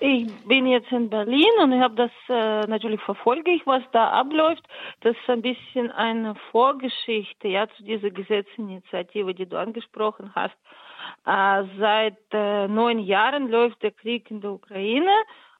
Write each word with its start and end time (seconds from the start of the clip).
Ich 0.00 0.32
bin 0.44 0.66
jetzt 0.66 0.92
in 0.92 1.10
Berlin 1.10 1.50
und 1.60 1.72
ich 1.72 1.80
habe 1.80 1.96
das 1.96 2.10
äh, 2.28 2.66
natürlich 2.68 3.00
verfolge 3.00 3.50
ich, 3.50 3.66
was 3.66 3.82
da 3.90 4.10
abläuft. 4.10 4.62
Das 5.00 5.16
ist 5.16 5.28
ein 5.28 5.42
bisschen 5.42 5.90
eine 5.90 6.36
Vorgeschichte 6.52 7.48
ja 7.48 7.66
zu 7.68 7.82
dieser 7.82 8.10
Gesetzesinitiative, 8.10 9.34
die 9.34 9.46
du 9.46 9.58
angesprochen 9.58 10.30
hast. 10.36 10.56
Äh, 11.26 11.64
seit 11.78 12.18
äh, 12.32 12.68
neun 12.68 13.00
Jahren 13.00 13.48
läuft 13.48 13.82
der 13.82 13.90
Krieg 13.90 14.30
in 14.30 14.40
der 14.40 14.52
Ukraine 14.52 15.10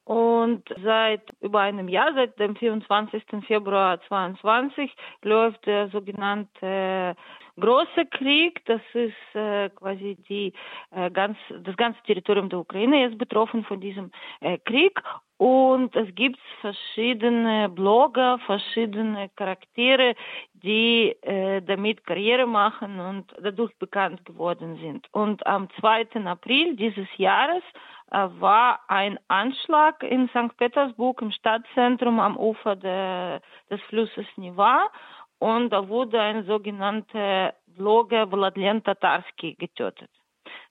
und 0.05 0.63
seit 0.85 1.23
über 1.41 1.61
einem 1.61 1.89
Jahr, 1.89 2.15
seit 2.15 2.39
dem 2.39 2.55
24. 2.55 3.25
Februar 3.47 4.01
2022, 4.09 4.91
läuft 5.23 5.67
der 5.67 5.89
sogenannte 5.89 7.17
große 7.59 8.07
Krieg. 8.11 8.65
Das 8.67 8.81
ist 8.95 9.35
äh, 9.35 9.69
quasi 9.71 10.17
die 10.29 10.53
äh, 10.91 11.11
ganz 11.11 11.37
das 11.65 11.77
ganze 11.77 12.01
Territorium 12.03 12.49
der 12.49 12.61
Ukraine 12.61 13.07
ist 13.07 13.19
betroffen 13.19 13.65
von 13.65 13.81
diesem 13.81 14.11
äh, 14.41 14.59
Krieg. 14.59 15.01
Und 15.39 15.95
es 15.95 16.13
gibt 16.17 16.41
verschiedene 16.61 17.69
Blogger, 17.69 18.41
verschiedene 18.45 19.29
Charaktere, 19.37 20.17
die 20.53 21.15
äh, 21.23 21.63
damit 21.63 22.05
Karriere 22.05 22.47
machen 22.47 22.99
und 22.99 23.33
dadurch 23.41 23.73
bekannt 23.79 24.25
geworden 24.25 24.79
sind. 24.83 25.07
Und 25.13 25.47
am 25.47 25.69
2. 25.79 26.09
April 26.25 26.75
dieses 26.75 27.07
Jahres 27.19 27.63
äh, 28.11 28.27
war 28.41 28.81
ein 28.89 29.21
Anschlag 29.29 30.03
in 30.03 30.29
St. 30.31 30.57
Petersburg 30.57 31.23
im 31.23 31.31
Stadtzentrum 31.31 32.19
am 32.19 32.37
Ufer 32.37 32.75
de, 32.75 33.39
des 33.71 33.81
Flusses 33.83 34.27
Niva 34.37 34.91
und 35.39 35.71
da 35.71 35.89
wurde 35.89 36.21
ein 36.21 36.45
sogenannter 36.47 37.55
Blogger 37.79 38.27
Vladlen 38.27 38.83
Tatarski 38.83 39.55
getötet. 39.55 40.11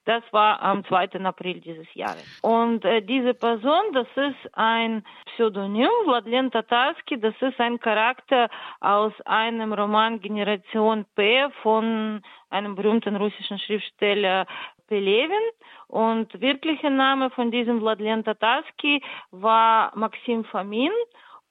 Das 0.04 0.22
war 0.32 0.62
am 0.62 0.84
2. 0.84 1.20
April 1.24 1.60
dieses 1.60 1.86
Jahres. 1.94 2.40
Und 2.42 2.84
äh, 2.84 3.02
diese 3.02 3.34
Person, 3.34 3.92
das 3.92 4.06
ist 4.16 4.54
ein 4.54 5.04
Pseudonym, 5.26 5.90
Vladlen 6.04 6.50
Tatarski, 6.50 7.20
das 7.20 7.34
ist 7.40 7.60
ein 7.60 7.78
Charakter 7.78 8.48
aus 8.80 9.12
einem 9.26 9.72
Roman 9.72 10.20
Generation 10.20 11.04
P 11.14 11.48
von 11.62 12.22
einem 12.48 12.74
berühmten 12.74 13.16
russischen 13.16 13.58
Schriftsteller 13.58 14.46
Pelevin. 14.86 15.44
Und 15.88 16.40
wirklicher 16.40 16.90
Name 16.90 17.30
von 17.30 17.50
diesem 17.50 17.80
Vladlen 17.80 18.24
Tatarski 18.24 19.02
war 19.30 19.92
Maxim 19.94 20.44
Famin. 20.44 20.92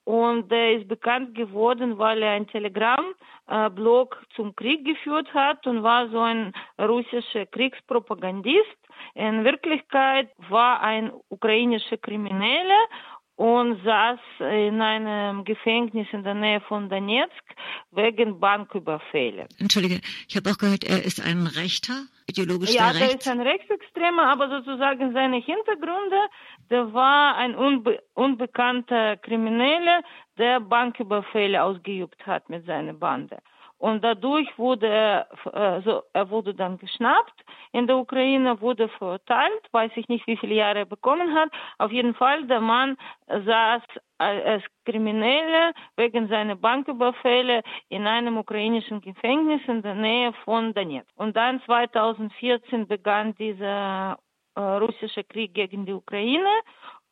Und 0.07 0.49
er 0.53 0.71
ist 0.71 0.87
bekannt 0.87 1.35
geworden, 1.35 1.97
weil 1.97 2.23
er 2.23 2.31
ein 2.31 2.47
Telegram-Blog 2.47 4.17
äh, 4.21 4.35
zum 4.37 4.55
Krieg 4.55 4.85
geführt 4.85 5.33
hat 5.33 5.67
und 5.67 5.83
war 5.83 6.07
so 6.07 6.21
ein 6.21 6.53
russischer 6.79 7.45
Kriegspropagandist. 7.45 8.77
In 9.15 9.43
Wirklichkeit 9.43 10.29
war 10.47 10.79
ein 10.79 11.11
ukrainischer 11.27 11.97
Krimineller 11.97 12.85
und 13.37 13.81
saß 13.83 14.19
in 14.39 14.81
einem 14.81 15.45
Gefängnis 15.45 16.07
in 16.11 16.23
der 16.23 16.33
Nähe 16.33 16.59
von 16.61 16.89
Donetsk 16.89 17.43
wegen 17.91 18.39
Banküberfälle. 18.39 19.47
Entschuldige, 19.59 20.01
ich 20.27 20.35
habe 20.35 20.49
auch 20.49 20.57
gehört, 20.57 20.83
er 20.83 21.05
ist 21.05 21.23
ein 21.23 21.45
Rechter, 21.45 21.93
ideologisch 22.27 22.73
Ja, 22.73 22.91
der 22.91 23.07
der 23.07 23.15
ist 23.15 23.27
ein 23.27 23.39
Rechtsextremer, 23.39 24.31
aber 24.31 24.49
sozusagen 24.49 25.13
seine 25.13 25.37
Hintergründe 25.37 26.17
der 26.69 26.93
war 26.93 27.35
ein 27.35 27.55
unbe 27.55 28.01
unbekannter 28.13 29.17
Krimineller, 29.17 30.01
der 30.37 30.59
Banküberfälle 30.59 31.61
ausgeübt 31.61 32.25
hat 32.25 32.49
mit 32.49 32.65
seiner 32.65 32.93
Bande. 32.93 33.37
Und 33.79 34.03
dadurch 34.03 34.47
wurde 34.57 34.87
er, 34.87 35.27
äh, 35.53 35.81
so, 35.81 36.01
er 36.13 36.29
wurde 36.29 36.53
dann 36.53 36.77
geschnappt 36.77 37.43
in 37.71 37.85
der 37.85 37.97
Ukraine, 37.97 38.59
wurde 38.59 38.89
verurteilt, 38.89 39.61
weiß 39.71 39.91
ich 39.95 40.07
nicht, 40.07 40.25
wie 40.25 40.37
viele 40.37 40.55
Jahre 40.55 40.79
er 40.79 40.85
bekommen 40.85 41.35
hat. 41.35 41.49
Auf 41.77 41.91
jeden 41.91 42.15
Fall, 42.15 42.47
der 42.47 42.61
Mann 42.61 42.97
saß 43.27 43.83
als 44.17 44.63
Krimineller 44.85 45.73
wegen 45.95 46.27
seiner 46.27 46.55
Banküberfälle 46.55 47.61
in 47.89 48.07
einem 48.07 48.37
ukrainischen 48.37 48.99
Gefängnis 49.01 49.61
in 49.67 49.83
der 49.83 49.93
Nähe 49.93 50.33
von 50.43 50.73
Donetsk. 50.73 51.11
Und 51.15 51.37
dann 51.37 51.61
2014 51.61 52.87
begann 52.87 53.35
dieser 53.35 54.17
äh, 54.55 54.59
russische 54.59 55.23
Krieg 55.23 55.53
gegen 55.53 55.85
die 55.85 55.93
Ukraine 55.93 56.49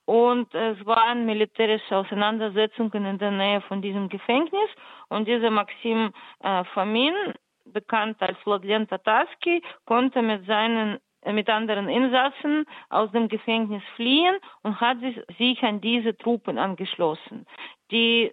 und 0.06 0.54
es 0.54 0.86
waren 0.86 1.26
militärische 1.26 1.98
Auseinandersetzungen 1.98 3.06
in 3.06 3.18
der 3.18 3.32
Nähe 3.32 3.62
von 3.62 3.82
diesem 3.82 4.10
Gefängnis 4.10 4.70
und 5.10 5.28
dieser 5.28 5.50
Maxim 5.50 6.12
äh, 6.44 6.64
Famin, 6.74 7.14
bekannt 7.66 8.22
als 8.22 8.38
Vladlen 8.40 8.88
Tatarski, 8.88 9.64
konnte 9.86 10.22
mit 10.22 10.46
seinen 10.46 11.00
mit 11.34 11.50
anderen 11.50 11.90
Insassen 11.90 12.66
aus 12.90 13.12
dem 13.12 13.28
Gefängnis 13.28 13.82
fliehen 13.96 14.38
und 14.62 14.80
hat 14.80 14.98
sich 15.40 15.64
an 15.64 15.82
diese 15.82 16.16
Truppen 16.16 16.60
angeschlossen, 16.60 17.48
die 17.90 18.32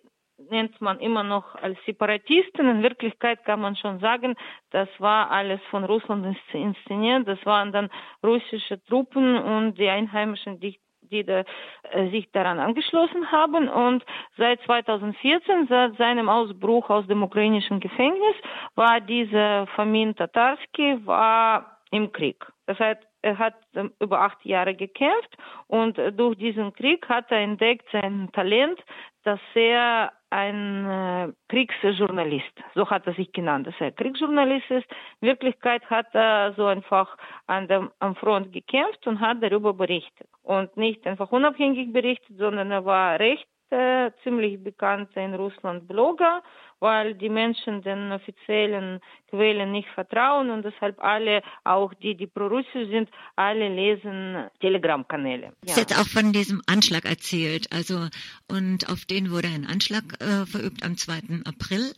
nennt 0.51 0.81
man 0.81 0.99
immer 0.99 1.23
noch 1.23 1.55
als 1.55 1.79
Separatisten. 1.87 2.69
In 2.69 2.83
Wirklichkeit 2.83 3.45
kann 3.45 3.61
man 3.61 3.77
schon 3.77 4.01
sagen, 4.01 4.35
das 4.71 4.89
war 4.99 5.31
alles 5.31 5.61
von 5.71 5.85
Russland 5.85 6.37
inszeniert. 6.53 7.29
Das 7.29 7.45
waren 7.47 7.73
dann 7.73 7.91
russische 8.25 8.83
Truppen 8.85 9.39
und 9.39 9.79
die 9.79 9.89
Einheimischen, 9.89 10.59
die 10.59 10.79
die 11.13 11.25
da, 11.25 11.45
äh, 11.91 12.11
sich 12.11 12.31
daran 12.33 12.59
angeschlossen 12.59 13.31
haben. 13.31 13.69
Und 13.69 14.05
seit 14.37 14.61
2014, 14.63 15.69
seit 15.69 15.97
seinem 15.97 16.29
Ausbruch 16.29 16.91
aus 16.91 17.07
dem 17.07 17.23
ukrainischen 17.23 17.81
Gefängnis, 17.81 18.35
war 18.75 19.01
dieser 19.01 19.67
Famin 19.69 20.17
Tatarski 20.17 20.99
war 21.07 21.79
im 21.91 22.11
Krieg. 22.11 22.45
Das 22.67 22.79
heißt, 22.79 23.03
er 23.23 23.39
hat 23.39 23.55
ähm, 23.75 23.93
über 24.01 24.21
acht 24.21 24.45
Jahre 24.45 24.75
gekämpft 24.75 25.37
und 25.69 25.97
durch 26.17 26.37
diesen 26.39 26.73
Krieg 26.73 27.09
hat 27.09 27.31
er 27.31 27.39
entdeckt 27.39 27.87
sein 27.93 28.31
Talent, 28.33 28.81
dass 29.25 29.41
er 29.55 30.13
ein 30.31 30.87
äh, 30.89 31.33
Kriegsjournalist, 31.49 32.53
so 32.75 32.89
hat 32.89 33.07
er 33.07 33.15
sich 33.15 33.31
genannt, 33.33 33.67
dass 33.67 33.75
er 33.79 33.93
Kriegsjournalist 33.93 34.71
ist. 34.71 34.87
In 35.21 35.29
Wirklichkeit 35.29 35.85
hat 35.91 36.15
er 36.15 36.55
so 36.55 36.67
einfach 36.67 37.17
an 37.47 37.69
dem, 37.69 37.91
am 37.99 38.17
Front 38.17 38.53
gekämpft 38.53 39.07
und 39.07 39.21
hat 39.21 39.43
darüber 39.43 39.75
berichtet. 39.75 40.29
Und 40.43 40.77
nicht 40.77 41.07
einfach 41.07 41.31
unabhängig 41.31 41.93
berichtet, 41.93 42.37
sondern 42.37 42.71
er 42.71 42.85
war 42.85 43.19
recht 43.19 43.47
äh, 43.71 44.11
ziemlich 44.23 44.63
bekannter 44.63 45.21
in 45.23 45.35
Russland 45.35 45.87
Blogger 45.87 46.43
weil 46.83 47.15
die 47.15 47.29
Menschen 47.29 47.81
den 47.81 48.11
offiziellen 48.11 48.99
Quellen 49.31 49.71
nicht 49.71 49.89
vertrauen 49.95 50.51
und 50.51 50.65
deshalb 50.65 50.99
alle, 50.99 51.41
auch 51.63 51.95
die, 51.95 52.17
die 52.17 52.27
pro-russisch 52.27 52.89
sind, 52.91 53.09
alle 53.37 53.69
lesen 53.69 54.49
Telegram-Kanäle. 54.59 55.53
Ja. 55.65 55.71
Ist 55.71 55.77
jetzt 55.77 55.97
auch 55.97 56.09
von 56.09 56.33
diesem 56.33 56.61
Anschlag 56.67 57.05
erzählt, 57.05 57.73
also 57.73 58.09
und 58.49 58.91
auf 58.91 59.05
den 59.05 59.31
wurde 59.31 59.47
ein 59.47 59.65
Anschlag 59.65 60.03
äh, 60.21 60.45
verübt 60.45 60.83
am 60.85 60.97
2. 60.97 61.45
April. 61.45 61.93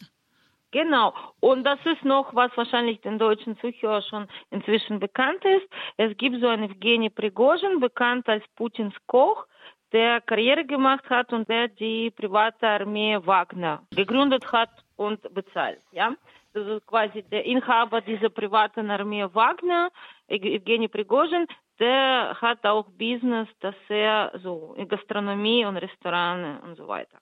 Genau. 0.74 1.14
Und 1.38 1.62
das 1.62 1.78
ist 1.84 2.04
noch, 2.04 2.34
was 2.34 2.50
wahrscheinlich 2.56 3.00
den 3.00 3.16
deutschen 3.16 3.56
Zuhörern 3.60 4.02
schon 4.02 4.26
inzwischen 4.50 4.98
bekannt 4.98 5.44
ist. 5.44 5.68
Es 5.96 6.16
gibt 6.16 6.40
so 6.40 6.48
einen 6.48 6.68
Evgeny 6.68 7.10
Prigozhin, 7.10 7.78
bekannt 7.78 8.28
als 8.28 8.42
Putins 8.56 8.94
Koch, 9.06 9.46
der 9.92 10.20
Karriere 10.20 10.64
gemacht 10.64 11.08
hat 11.08 11.32
und 11.32 11.48
der 11.48 11.68
die 11.68 12.10
private 12.10 12.66
Armee 12.66 13.16
Wagner 13.24 13.82
gegründet 13.94 14.50
hat 14.50 14.70
und 14.96 15.32
bezahlt. 15.32 15.78
Ja, 15.92 16.12
das 16.54 16.66
ist 16.66 16.86
quasi 16.88 17.22
der 17.22 17.44
Inhaber 17.44 18.00
dieser 18.00 18.30
privaten 18.30 18.90
Armee 18.90 19.28
Wagner, 19.32 19.90
Evgeny 20.26 20.88
Prigozhin, 20.88 21.46
der 21.78 22.36
hat 22.40 22.66
auch 22.66 22.86
Business, 22.98 23.48
dass 23.60 23.76
er 23.88 24.32
so 24.42 24.74
in 24.76 24.88
Gastronomie 24.88 25.64
und 25.66 25.76
Restaurants 25.76 26.64
und 26.64 26.74
so 26.74 26.88
weiter. 26.88 27.18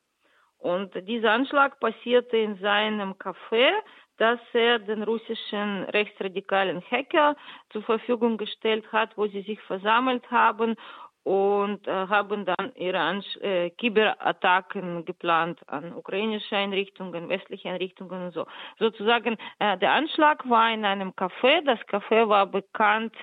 Und 0.62 0.94
dieser 1.08 1.32
Anschlag 1.32 1.80
passierte 1.80 2.36
in 2.36 2.56
seinem 2.58 3.14
Café, 3.14 3.72
das 4.18 4.38
er 4.52 4.78
den 4.78 5.02
russischen 5.02 5.82
rechtsradikalen 5.84 6.80
Hacker 6.88 7.34
zur 7.70 7.82
Verfügung 7.82 8.36
gestellt 8.36 8.84
hat, 8.92 9.16
wo 9.16 9.26
sie 9.26 9.42
sich 9.42 9.60
versammelt 9.62 10.30
haben 10.30 10.76
und 11.24 11.86
äh, 11.88 11.90
haben 11.90 12.44
dann 12.44 12.72
ihre 12.76 13.00
Ansch 13.00 13.36
äh, 13.38 13.70
Kyberattacken 13.70 15.04
geplant 15.04 15.60
an 15.68 15.94
ukrainische 15.94 16.56
Einrichtungen, 16.56 17.28
westliche 17.28 17.68
Einrichtungen 17.68 18.26
und 18.26 18.32
so. 18.32 18.46
Sozusagen, 18.78 19.36
äh, 19.58 19.76
der 19.78 19.92
Anschlag 19.92 20.48
war 20.48 20.72
in 20.72 20.84
einem 20.84 21.10
Café. 21.10 21.64
Das 21.64 21.80
Café 21.88 22.28
war 22.28 22.46
bekannt 22.46 23.14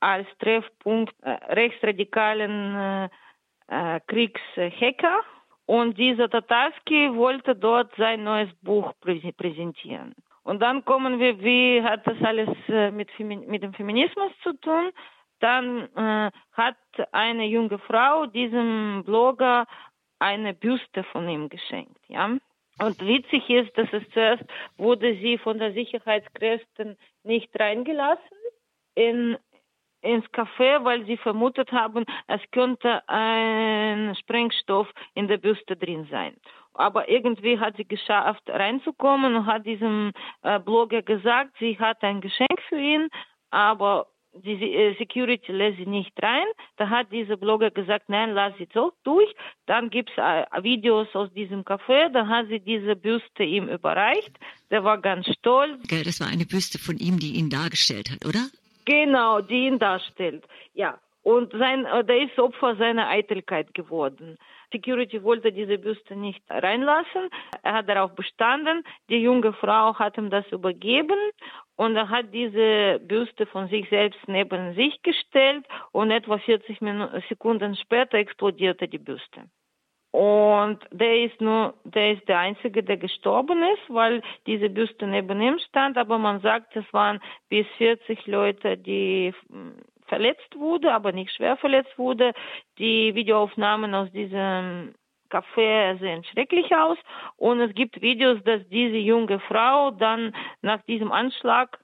als 0.00 0.26
Treffpunkt 0.38 1.14
äh, 1.22 1.30
rechtsradikalen 1.52 2.76
äh, 2.76 3.08
äh, 3.68 4.00
Kriegshacker. 4.06 5.22
Und 5.66 5.98
dieser 5.98 6.30
Tatarski 6.30 7.14
wollte 7.14 7.56
dort 7.56 7.92
sein 7.96 8.22
neues 8.22 8.52
Buch 8.62 8.92
präsentieren. 9.00 10.14
Und 10.44 10.62
dann 10.62 10.84
kommen 10.84 11.18
wir, 11.18 11.40
wie 11.42 11.82
hat 11.82 12.06
das 12.06 12.16
alles 12.22 12.48
äh, 12.68 12.92
mit, 12.92 13.08
mit 13.18 13.64
dem 13.64 13.74
Feminismus 13.74 14.30
zu 14.44 14.52
tun? 14.60 14.92
Dann 15.40 15.88
äh, 15.96 16.30
hat 16.52 16.76
eine 17.10 17.46
junge 17.46 17.78
Frau 17.80 18.26
diesem 18.26 19.02
Blogger 19.04 19.66
eine 20.20 20.54
Büste 20.54 21.02
von 21.04 21.28
ihm 21.28 21.48
geschenkt, 21.48 22.00
ja. 22.08 22.38
Und 22.78 23.00
witzig 23.00 23.48
ist, 23.48 23.76
dass 23.76 23.88
es 23.92 24.02
zuerst 24.10 24.44
wurde 24.76 25.14
sie 25.16 25.38
von 25.38 25.58
der 25.58 25.72
Sicherheitskräften 25.72 26.96
nicht 27.24 27.48
reingelassen 27.58 28.38
in 28.94 29.36
ins 30.06 30.24
Café, 30.32 30.82
weil 30.84 31.04
sie 31.06 31.16
vermutet 31.16 31.72
haben, 31.72 32.04
es 32.26 32.40
könnte 32.52 33.06
ein 33.08 34.14
Sprengstoff 34.16 34.88
in 35.14 35.28
der 35.28 35.38
Büste 35.38 35.76
drin 35.76 36.06
sein. 36.10 36.36
Aber 36.74 37.08
irgendwie 37.08 37.58
hat 37.58 37.76
sie 37.76 37.86
geschafft, 37.86 38.42
reinzukommen 38.48 39.34
und 39.34 39.46
hat 39.46 39.64
diesem 39.64 40.12
äh, 40.42 40.58
Blogger 40.60 41.02
gesagt, 41.02 41.56
sie 41.58 41.78
hat 41.78 42.02
ein 42.02 42.20
Geschenk 42.20 42.60
für 42.68 42.78
ihn, 42.78 43.08
aber 43.50 44.06
die 44.44 44.74
äh, 44.74 44.94
Security 44.98 45.52
lässt 45.52 45.78
sie 45.78 45.86
nicht 45.86 46.12
rein. 46.22 46.46
Da 46.76 46.88
hat 46.88 47.10
dieser 47.12 47.36
Blogger 47.36 47.70
gesagt, 47.70 48.08
nein, 48.08 48.32
lass 48.32 48.56
sie 48.58 48.66
doch 48.66 48.92
durch. 49.04 49.32
Dann 49.66 49.90
gibt's 49.90 50.12
äh, 50.16 50.44
Videos 50.62 51.08
aus 51.14 51.32
diesem 51.32 51.62
Café, 51.62 52.10
da 52.10 52.26
hat 52.26 52.48
sie 52.48 52.60
diese 52.60 52.96
Büste 52.96 53.42
ihm 53.42 53.68
überreicht. 53.68 54.36
Der 54.70 54.84
war 54.84 54.98
ganz 54.98 55.26
stolz. 55.38 55.80
Das 55.88 56.20
war 56.20 56.28
eine 56.28 56.44
Büste 56.44 56.78
von 56.78 56.98
ihm, 56.98 57.18
die 57.18 57.36
ihn 57.36 57.50
dargestellt 57.50 58.10
hat, 58.10 58.26
oder? 58.26 58.46
Genau, 58.86 59.40
die 59.40 59.66
ihn 59.66 59.78
darstellt. 59.78 60.46
Ja. 60.72 60.98
Und 61.22 61.52
sein, 61.52 61.84
äh, 61.86 62.04
der 62.04 62.22
ist 62.22 62.38
Opfer 62.38 62.76
seiner 62.76 63.08
Eitelkeit 63.08 63.74
geworden. 63.74 64.38
Security 64.72 65.22
wollte 65.24 65.52
diese 65.52 65.76
Büste 65.76 66.14
nicht 66.14 66.40
reinlassen. 66.48 67.30
Er 67.64 67.74
hat 67.74 67.88
darauf 67.88 68.14
bestanden. 68.14 68.84
Die 69.08 69.18
junge 69.18 69.52
Frau 69.52 69.98
hat 69.98 70.16
ihm 70.18 70.30
das 70.30 70.46
übergeben 70.52 71.18
und 71.74 71.96
er 71.96 72.08
hat 72.08 72.32
diese 72.32 73.00
Büste 73.00 73.46
von 73.46 73.68
sich 73.68 73.88
selbst 73.88 74.20
neben 74.28 74.74
sich 74.74 75.02
gestellt 75.02 75.66
und 75.90 76.12
etwa 76.12 76.38
40 76.38 76.80
Minuten, 76.80 77.20
Sekunden 77.28 77.74
später 77.74 78.18
explodierte 78.18 78.86
die 78.86 78.98
Büste. 78.98 79.50
Und 80.16 80.78
der 80.92 81.24
ist 81.24 81.42
nur, 81.42 81.74
der 81.84 82.12
ist 82.14 82.26
der 82.26 82.38
Einzige, 82.38 82.82
der 82.82 82.96
gestorben 82.96 83.62
ist, 83.62 83.82
weil 83.88 84.22
diese 84.46 84.70
Büste 84.70 85.06
neben 85.06 85.42
ihm 85.42 85.58
stand. 85.58 85.98
Aber 85.98 86.16
man 86.16 86.40
sagt, 86.40 86.74
es 86.74 86.90
waren 86.94 87.20
bis 87.50 87.66
40 87.76 88.26
Leute, 88.26 88.78
die 88.78 89.34
verletzt 90.06 90.56
wurde, 90.56 90.94
aber 90.94 91.12
nicht 91.12 91.34
schwer 91.34 91.58
verletzt 91.58 91.98
wurde. 91.98 92.32
Die 92.78 93.14
Videoaufnahmen 93.14 93.94
aus 93.94 94.10
diesem 94.10 94.94
Café 95.28 95.98
sehen 95.98 96.24
schrecklich 96.24 96.74
aus. 96.74 96.96
Und 97.36 97.60
es 97.60 97.74
gibt 97.74 98.00
Videos, 98.00 98.42
dass 98.42 98.66
diese 98.68 98.96
junge 98.96 99.38
Frau 99.40 99.90
dann 99.90 100.34
nach 100.62 100.80
diesem 100.84 101.12
Anschlag 101.12 101.78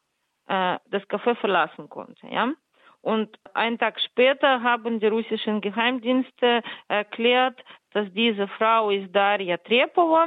äh, 0.49 0.79
das 0.87 1.03
Café 1.03 1.35
verlassen 1.35 1.91
konnte. 1.91 2.27
Ja? 2.29 2.55
Und 3.03 3.37
einen 3.53 3.79
Tag 3.79 4.01
später 4.01 4.63
haben 4.63 5.01
die 5.01 5.09
russischen 5.09 5.61
Geheimdienste 5.61 6.63
erklärt, 6.89 7.63
dass 7.95 8.13
diese 8.13 8.49
Frau 8.49 8.91
ist 8.91 9.15
Daria 9.15 9.57
Trepova, 9.57 10.27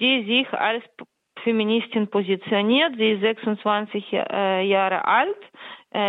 die 0.00 0.24
sich 0.24 0.52
als 0.52 0.84
Feministin 1.42 2.08
positioniert. 2.08 2.94
Sie 2.96 3.12
ist 3.12 3.20
26 3.20 4.12
äh, 4.12 4.66
Jahre 4.66 5.04
alt 5.04 5.36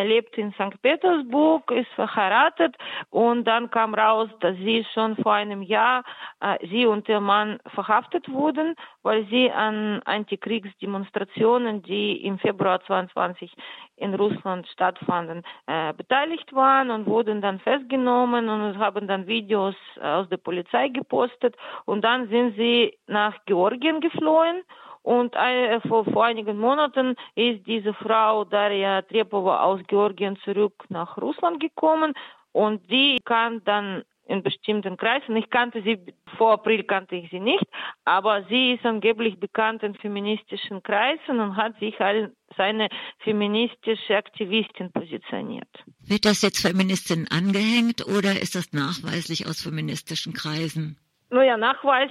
lebt 0.04 0.38
in 0.38 0.52
St. 0.54 0.82
Petersburg, 0.82 1.72
ist 1.72 1.90
verheiratet 1.96 2.76
und 3.10 3.46
dann 3.46 3.70
kam 3.72 3.94
raus, 3.94 4.30
dass 4.42 4.56
sie 4.58 4.86
schon 4.94 5.16
vor 5.18 5.34
einem 5.34 5.62
Jahr, 5.62 6.04
äh, 6.42 6.58
sie 6.68 6.86
und 6.86 7.08
ihr 7.08 7.22
Mann 7.22 7.60
verhaftet 7.74 8.30
wurden, 8.30 8.76
weil 9.04 9.26
sie 9.28 9.52
an 9.52 10.02
Antikriegsdemonstrationen, 10.04 11.84
die 11.84 12.26
im 12.26 12.38
Februar 12.40 12.82
22 12.82 13.52
in 13.96 14.14
Russland 14.14 14.68
stattfanden, 14.68 15.44
äh, 15.68 15.94
beteiligt 15.94 16.54
waren 16.54 16.92
und 16.92 17.06
wurden 17.08 17.42
dann 17.42 17.60
festgenommen 17.60 18.50
und 18.50 18.78
haben 18.78 19.08
dann 19.08 19.28
Videos 19.28 19.76
aus 20.02 20.28
der 20.30 20.38
Polizei 20.38 20.90
gepostet 20.90 21.56
und 21.86 22.04
dann 22.04 22.28
sind 22.30 22.56
sie 22.56 22.98
nach 23.08 23.34
Georgien 23.46 24.02
geflohen 24.02 24.64
und 25.08 25.34
äh, 25.38 25.80
vor, 25.88 26.04
vor 26.04 26.26
einigen 26.26 26.58
Monaten 26.58 27.16
ist 27.34 27.66
diese 27.66 27.94
Frau 27.94 28.44
Daria 28.44 29.02
Trepova 29.04 29.62
aus 29.64 29.80
Georgien 29.88 30.38
zurück 30.44 30.84
nach 30.90 31.16
Russland 31.16 31.62
gekommen 31.62 32.14
und 32.52 32.92
die 32.92 33.18
kann 33.24 33.62
dann 33.64 34.04
in 34.26 34.44
bestimmten 34.44 34.98
Kreisen. 34.98 35.38
Ich 35.38 35.50
kannte 35.50 35.82
sie, 35.82 35.98
vor 36.38 36.52
April 36.52 36.84
kannte 36.84 37.16
ich 37.16 37.30
sie 37.30 37.40
nicht, 37.40 37.64
aber 38.04 38.44
sie 38.50 38.74
ist 38.74 38.86
angeblich 38.86 39.40
bekannt 39.40 39.82
in 39.82 39.96
feministischen 39.96 40.84
Kreisen 40.84 41.40
und 41.40 41.56
hat 41.56 41.80
sich 41.80 41.98
als 42.02 42.30
eine 42.58 42.90
feministische 43.20 44.18
Aktivistin 44.18 44.92
positioniert. 44.92 45.70
Wird 46.06 46.26
das 46.26 46.42
jetzt 46.42 46.62
Feministin 46.62 47.30
angehängt 47.30 48.06
oder 48.06 48.42
ist 48.42 48.56
das 48.56 48.74
nachweislich 48.74 49.48
aus 49.48 49.62
feministischen 49.62 50.34
Kreisen? 50.34 50.98
Naja, 51.30 51.58
Nachweis, 51.58 52.10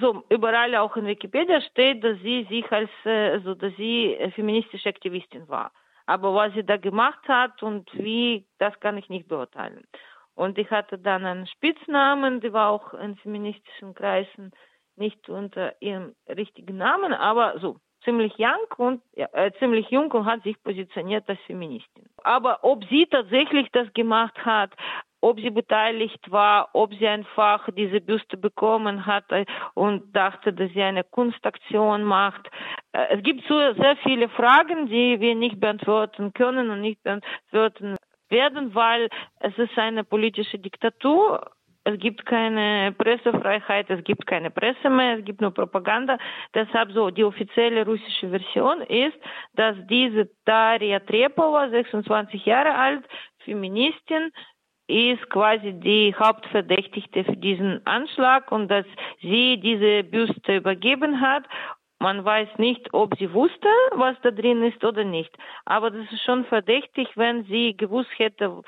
so 0.00 0.24
überall 0.30 0.74
auch 0.76 0.96
in 0.96 1.06
Wikipedia 1.06 1.60
steht, 1.60 2.02
dass 2.02 2.18
sie 2.20 2.44
sich 2.48 2.70
als, 2.72 2.90
also 3.04 3.54
dass 3.54 3.74
sie 3.76 4.16
feministische 4.34 4.88
Aktivistin 4.88 5.48
war. 5.48 5.72
Aber 6.06 6.34
was 6.34 6.52
sie 6.54 6.64
da 6.64 6.78
gemacht 6.78 7.28
hat 7.28 7.62
und 7.62 7.88
wie, 7.94 8.46
das 8.58 8.78
kann 8.80 8.96
ich 8.96 9.08
nicht 9.08 9.28
beurteilen. 9.28 9.84
Und 10.34 10.58
ich 10.58 10.70
hatte 10.70 10.98
dann 10.98 11.26
einen 11.26 11.46
Spitznamen, 11.46 12.40
die 12.40 12.52
war 12.52 12.70
auch 12.70 12.94
in 12.94 13.16
feministischen 13.16 13.94
Kreisen 13.94 14.52
nicht 14.96 15.28
unter 15.28 15.74
ihrem 15.80 16.14
richtigen 16.28 16.78
Namen, 16.78 17.12
aber 17.12 17.58
so 17.58 17.76
ziemlich 18.04 18.36
jung 18.36 18.66
und 18.78 19.02
äh, 19.14 19.52
ziemlich 19.58 19.88
jung 19.90 20.10
und 20.12 20.26
hat 20.26 20.42
sich 20.42 20.60
positioniert 20.62 21.28
als 21.28 21.40
Feministin. 21.46 22.08
Aber 22.24 22.64
ob 22.64 22.84
sie 22.86 23.06
tatsächlich 23.06 23.68
das 23.72 23.92
gemacht 23.92 24.36
hat, 24.44 24.72
ob 25.22 25.40
sie 25.40 25.50
beteiligt 25.50 26.30
war, 26.30 26.68
ob 26.74 26.92
sie 26.94 27.06
einfach 27.06 27.68
diese 27.74 28.00
Büste 28.00 28.36
bekommen 28.36 29.06
hat 29.06 29.24
und 29.74 30.14
dachte, 30.14 30.52
dass 30.52 30.70
sie 30.72 30.82
eine 30.82 31.04
Kunstaktion 31.04 32.02
macht. 32.02 32.50
Es 32.92 33.22
gibt 33.22 33.46
so 33.48 33.56
sehr 33.74 33.96
viele 34.02 34.28
Fragen, 34.28 34.86
die 34.88 35.20
wir 35.20 35.34
nicht 35.34 35.60
beantworten 35.60 36.32
können 36.32 36.70
und 36.70 36.80
nicht 36.80 37.02
beantworten 37.02 37.96
werden, 38.28 38.74
weil 38.74 39.08
es 39.40 39.56
ist 39.58 39.78
eine 39.78 40.04
politische 40.04 40.58
Diktatur. 40.58 41.52
Es 41.84 41.98
gibt 41.98 42.24
keine 42.26 42.92
Pressefreiheit, 42.92 43.90
es 43.90 44.04
gibt 44.04 44.24
keine 44.26 44.50
Presse 44.50 44.88
mehr, 44.88 45.18
es 45.18 45.24
gibt 45.24 45.40
nur 45.40 45.52
Propaganda. 45.52 46.16
Deshalb 46.54 46.92
so, 46.92 47.10
die 47.10 47.24
offizielle 47.24 47.84
russische 47.84 48.28
Version 48.28 48.82
ist, 48.82 49.16
dass 49.54 49.76
diese 49.88 50.30
Daria 50.44 51.00
Trepova, 51.00 51.68
26 51.70 52.46
Jahre 52.46 52.74
alt, 52.74 53.04
Feministin, 53.44 54.30
ist 54.86 55.28
quasi 55.30 55.72
die 55.72 56.14
Hauptverdächtigte 56.14 57.24
für 57.24 57.36
diesen 57.36 57.84
Anschlag 57.86 58.50
und 58.52 58.68
dass 58.68 58.86
sie 59.20 59.58
diese 59.58 60.02
Büste 60.04 60.56
übergeben 60.56 61.20
hat. 61.20 61.44
Man 61.98 62.24
weiß 62.24 62.58
nicht, 62.58 62.92
ob 62.92 63.16
sie 63.16 63.32
wusste, 63.32 63.68
was 63.92 64.16
da 64.22 64.32
drin 64.32 64.64
ist 64.64 64.84
oder 64.84 65.04
nicht. 65.04 65.32
Aber 65.64 65.90
das 65.90 66.10
ist 66.10 66.22
schon 66.24 66.44
verdächtig, 66.46 67.08
wenn 67.14 67.44
sie 67.44 67.76
gewusst 67.76 68.10
hätte, 68.16 68.62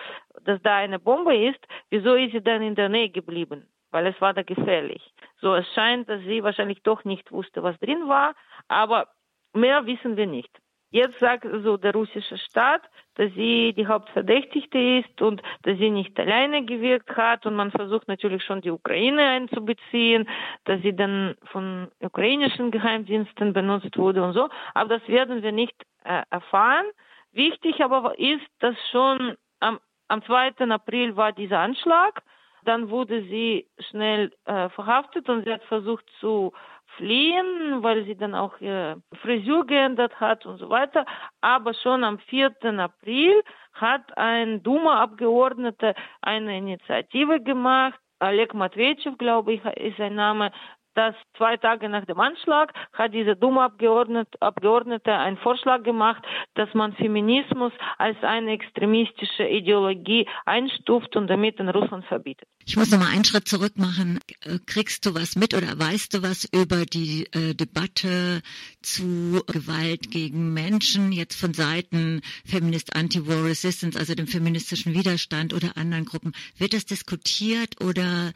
dass 0.45 0.63
da 0.63 0.77
eine 0.77 1.01
Bombe 1.01 1.37
ist. 1.37 1.59
Wieso 1.91 2.15
ist 2.15 2.31
sie 2.31 2.43
dann 2.43 2.63
in 2.63 2.77
der 2.77 2.89
Nähe 2.89 3.11
geblieben? 3.11 3.69
Weil 3.91 4.07
es 4.07 4.21
war 4.21 4.35
da 4.35 4.43
gefährlich. 4.43 5.03
So, 5.41 5.55
es 5.55 5.67
scheint, 5.75 6.09
dass 6.09 6.21
sie 6.23 6.45
wahrscheinlich 6.45 6.83
doch 6.85 7.05
nicht 7.05 7.33
wusste, 7.33 7.63
was 7.65 7.79
drin 7.81 8.09
war. 8.09 8.35
Aber 8.69 9.09
mehr 9.53 9.85
wissen 9.85 10.17
wir 10.17 10.27
nicht. 10.27 10.51
Jetzt 10.95 11.19
sagt 11.19 11.45
so 11.65 11.77
der 11.77 11.93
russische 11.93 12.39
Staat, 12.39 12.83
dass 13.17 13.29
sie 13.35 13.73
die 13.73 13.89
Hauptverdächtigte 13.89 14.79
ist 14.79 15.21
und 15.21 15.43
dass 15.63 15.77
sie 15.77 15.91
nicht 15.91 16.17
alleine 16.21 16.65
gewirkt 16.65 17.17
hat 17.17 17.47
und 17.47 17.57
man 17.57 17.73
versucht 17.73 18.07
natürlich 18.07 18.45
schon 18.45 18.61
die 18.61 18.71
Ukraine 18.71 19.23
einzubeziehen, 19.23 20.29
dass 20.67 20.81
sie 20.83 20.95
dann 20.95 21.35
von 21.47 21.89
ukrainischen 21.99 22.71
Geheimdiensten 22.71 23.53
benutzt 23.53 23.99
wurde 23.99 24.23
und 24.23 24.35
so. 24.35 24.49
Aber 24.75 25.01
das 25.01 25.09
werden 25.09 25.43
wir 25.43 25.51
nicht 25.51 25.75
äh, 26.05 26.23
erfahren. 26.31 26.87
Wichtig 27.33 27.83
aber 27.83 28.17
ist, 28.17 28.47
dass 28.61 28.77
schon 28.93 29.37
am, 29.59 29.81
am 30.07 30.23
2. 30.23 30.59
April 30.71 31.17
war 31.17 31.33
dieser 31.33 31.59
Anschlag. 31.59 32.23
Dann 32.63 32.89
wurde 32.89 33.25
sie 33.25 33.67
schnell 33.91 34.33
äh, 34.45 34.69
verhaftet 34.69 35.29
und 35.29 35.45
sie 35.45 35.53
hat 35.53 35.65
versucht 35.65 36.05
zu 36.21 36.53
fliehen, 36.97 37.83
weil 37.83 38.05
sie 38.05 38.17
dann 38.17 38.35
auch 38.35 38.61
ihre 38.61 39.03
Frisur 39.23 39.67
geändert 39.67 40.19
hat 40.21 40.47
und 40.47 40.59
so 40.59 40.69
weiter. 40.71 41.05
Aber 41.41 41.75
schon 41.75 42.05
am 42.05 42.19
4. 42.19 42.53
April 42.79 43.43
hat 43.73 44.17
ein 44.17 44.63
Duma-Abgeordneter 44.63 45.95
eine 46.23 46.59
Initiative 46.59 47.41
gemacht. 47.41 47.99
Oleg 48.21 48.55
Matveyev, 48.55 49.19
glaube 49.19 49.55
ich, 49.55 49.65
ist 49.65 49.97
sein 49.99 50.15
Name, 50.15 50.53
dass 50.95 51.15
zwei 51.37 51.57
Tage 51.57 51.89
nach 51.89 52.05
dem 52.05 52.21
Anschlag 52.21 52.73
hat 52.93 53.13
diese 53.13 53.37
Duma-Abgeordnete 53.37 54.41
Abgeordnete 54.41 55.13
einen 55.13 55.37
Vorschlag 55.37 55.83
gemacht, 55.83 56.25
dass 56.55 56.73
man 56.75 56.95
Feminismus 56.95 57.73
als 57.99 58.17
eine 58.23 58.53
extremistische 58.53 59.47
Ideologie 59.47 60.29
einstuft 60.45 61.17
und 61.17 61.29
damit 61.29 61.59
in 61.59 61.69
Russland 61.69 62.05
verbietet. 62.07 62.49
Ich 62.67 62.77
muss 62.77 62.91
noch 62.91 62.99
mal 62.99 63.13
einen 63.13 63.25
Schritt 63.25 63.47
zurück 63.47 63.77
machen. 63.77 64.21
Äh, 64.41 64.59
kriegst 64.67 65.05
du 65.05 65.15
was 65.15 65.37
mit 65.37 65.53
oder 65.55 65.79
weißt 65.79 66.15
du 66.15 66.23
was 66.23 66.49
über 66.53 66.87
die 66.87 67.27
äh, 67.33 67.55
Debatte 67.55 68.41
zu 68.81 69.43
Gewalt 69.47 70.11
gegen 70.11 70.55
Menschen 70.55 71.13
jetzt 71.13 71.39
von 71.39 71.53
Seiten 71.53 72.23
Feminist 72.47 72.97
Anti-War 72.97 73.45
Resistance, 73.45 73.99
also 73.99 74.15
dem 74.15 74.27
feministischen 74.27 74.95
Widerstand 74.95 75.53
oder 75.53 75.77
anderen 75.77 76.07
Gruppen? 76.07 76.33
Wird 76.57 76.73
das 76.73 76.87
diskutiert 76.87 77.85
oder 77.85 78.33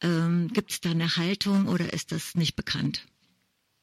ähm, 0.00 0.48
gibt 0.54 0.70
es 0.70 0.80
da 0.80 0.90
eine 0.90 1.16
Haltung 1.16 1.66
oder 1.66 1.92
ist 1.92 2.12
das 2.12 2.36
nicht 2.36 2.54
bekannt? 2.54 3.04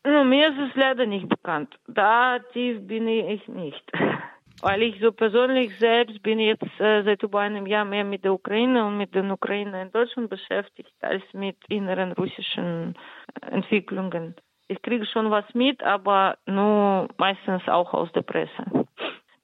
Mir 0.05 0.49
ist 0.49 0.69
es 0.69 0.75
leider 0.75 1.05
nicht 1.05 1.27
bekannt. 1.27 1.75
Da 1.87 2.39
tief 2.53 2.87
bin 2.87 3.07
ich 3.07 3.45
nicht. 3.47 3.83
Weil 4.61 4.81
ich 4.83 4.99
so 4.99 5.11
persönlich 5.11 5.77
selbst 5.79 6.21
bin 6.21 6.39
jetzt 6.39 6.63
äh, 6.79 7.03
seit 7.03 7.23
über 7.23 7.39
einem 7.39 7.65
Jahr 7.65 7.85
mehr 7.85 8.03
mit 8.03 8.23
der 8.25 8.33
Ukraine 8.33 8.85
und 8.85 8.97
mit 8.97 9.15
den 9.15 9.31
Ukrainer 9.31 9.81
in 9.81 9.91
Deutschland 9.91 10.29
beschäftigt 10.29 10.93
als 11.01 11.23
mit 11.33 11.57
inneren 11.69 12.11
russischen 12.11 12.95
äh, 13.41 13.51
Entwicklungen. 13.51 14.35
Ich 14.67 14.81
kriege 14.81 15.05
schon 15.05 15.31
was 15.31 15.45
mit, 15.53 15.81
aber 15.81 16.37
nur 16.45 17.07
meistens 17.17 17.67
auch 17.67 17.93
aus 17.93 18.11
der 18.11 18.21
Presse. 18.21 18.65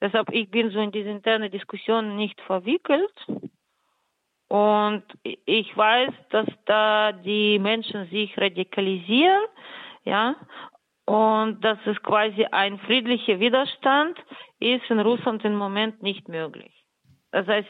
Deshalb 0.01 0.29
ich 0.31 0.51
bin 0.51 0.69
so 0.69 0.79
in 0.79 0.91
diese 0.91 1.09
interne 1.09 1.49
Diskussion 1.49 2.15
nicht 2.15 2.39
verwickelt. 2.41 3.13
Und 4.47 5.03
ich 5.23 5.75
weiß, 5.75 6.11
dass 6.29 6.47
da 6.65 7.11
die 7.11 7.57
Menschen 7.57 8.07
sich 8.09 8.37
radikalisieren, 8.37 9.41
ja, 10.03 10.35
und 11.05 11.61
dass 11.63 11.77
es 11.85 12.01
quasi 12.01 12.45
ein 12.51 12.79
friedlicher 12.79 13.39
Widerstand 13.39 14.17
ist 14.59 14.89
in 14.89 14.99
Russland 14.99 15.45
im 15.45 15.55
Moment 15.55 16.01
nicht 16.01 16.27
möglich. 16.27 16.85
Das 17.31 17.47
heißt, 17.47 17.67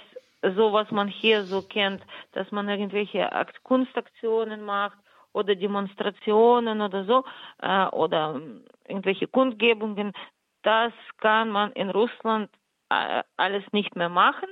so 0.55 0.73
was 0.73 0.89
man 0.91 1.07
hier 1.07 1.43
so 1.43 1.61
kennt, 1.61 2.01
dass 2.33 2.51
man 2.51 2.69
irgendwelche 2.69 3.31
Akt 3.31 3.63
Kunstaktionen 3.63 4.63
macht 4.63 4.97
oder 5.33 5.55
Demonstrationen 5.55 6.81
oder 6.81 7.03
so 7.05 7.25
äh, 7.61 7.87
oder 7.87 8.39
irgendwelche 8.87 9.27
Kundgebungen, 9.27 10.13
das 10.61 10.93
kann 11.17 11.49
man 11.49 11.71
in 11.73 11.89
Russland 11.89 12.49
äh, 12.89 13.23
alles 13.37 13.63
nicht 13.71 13.95
mehr 13.95 14.09
machen. 14.09 14.49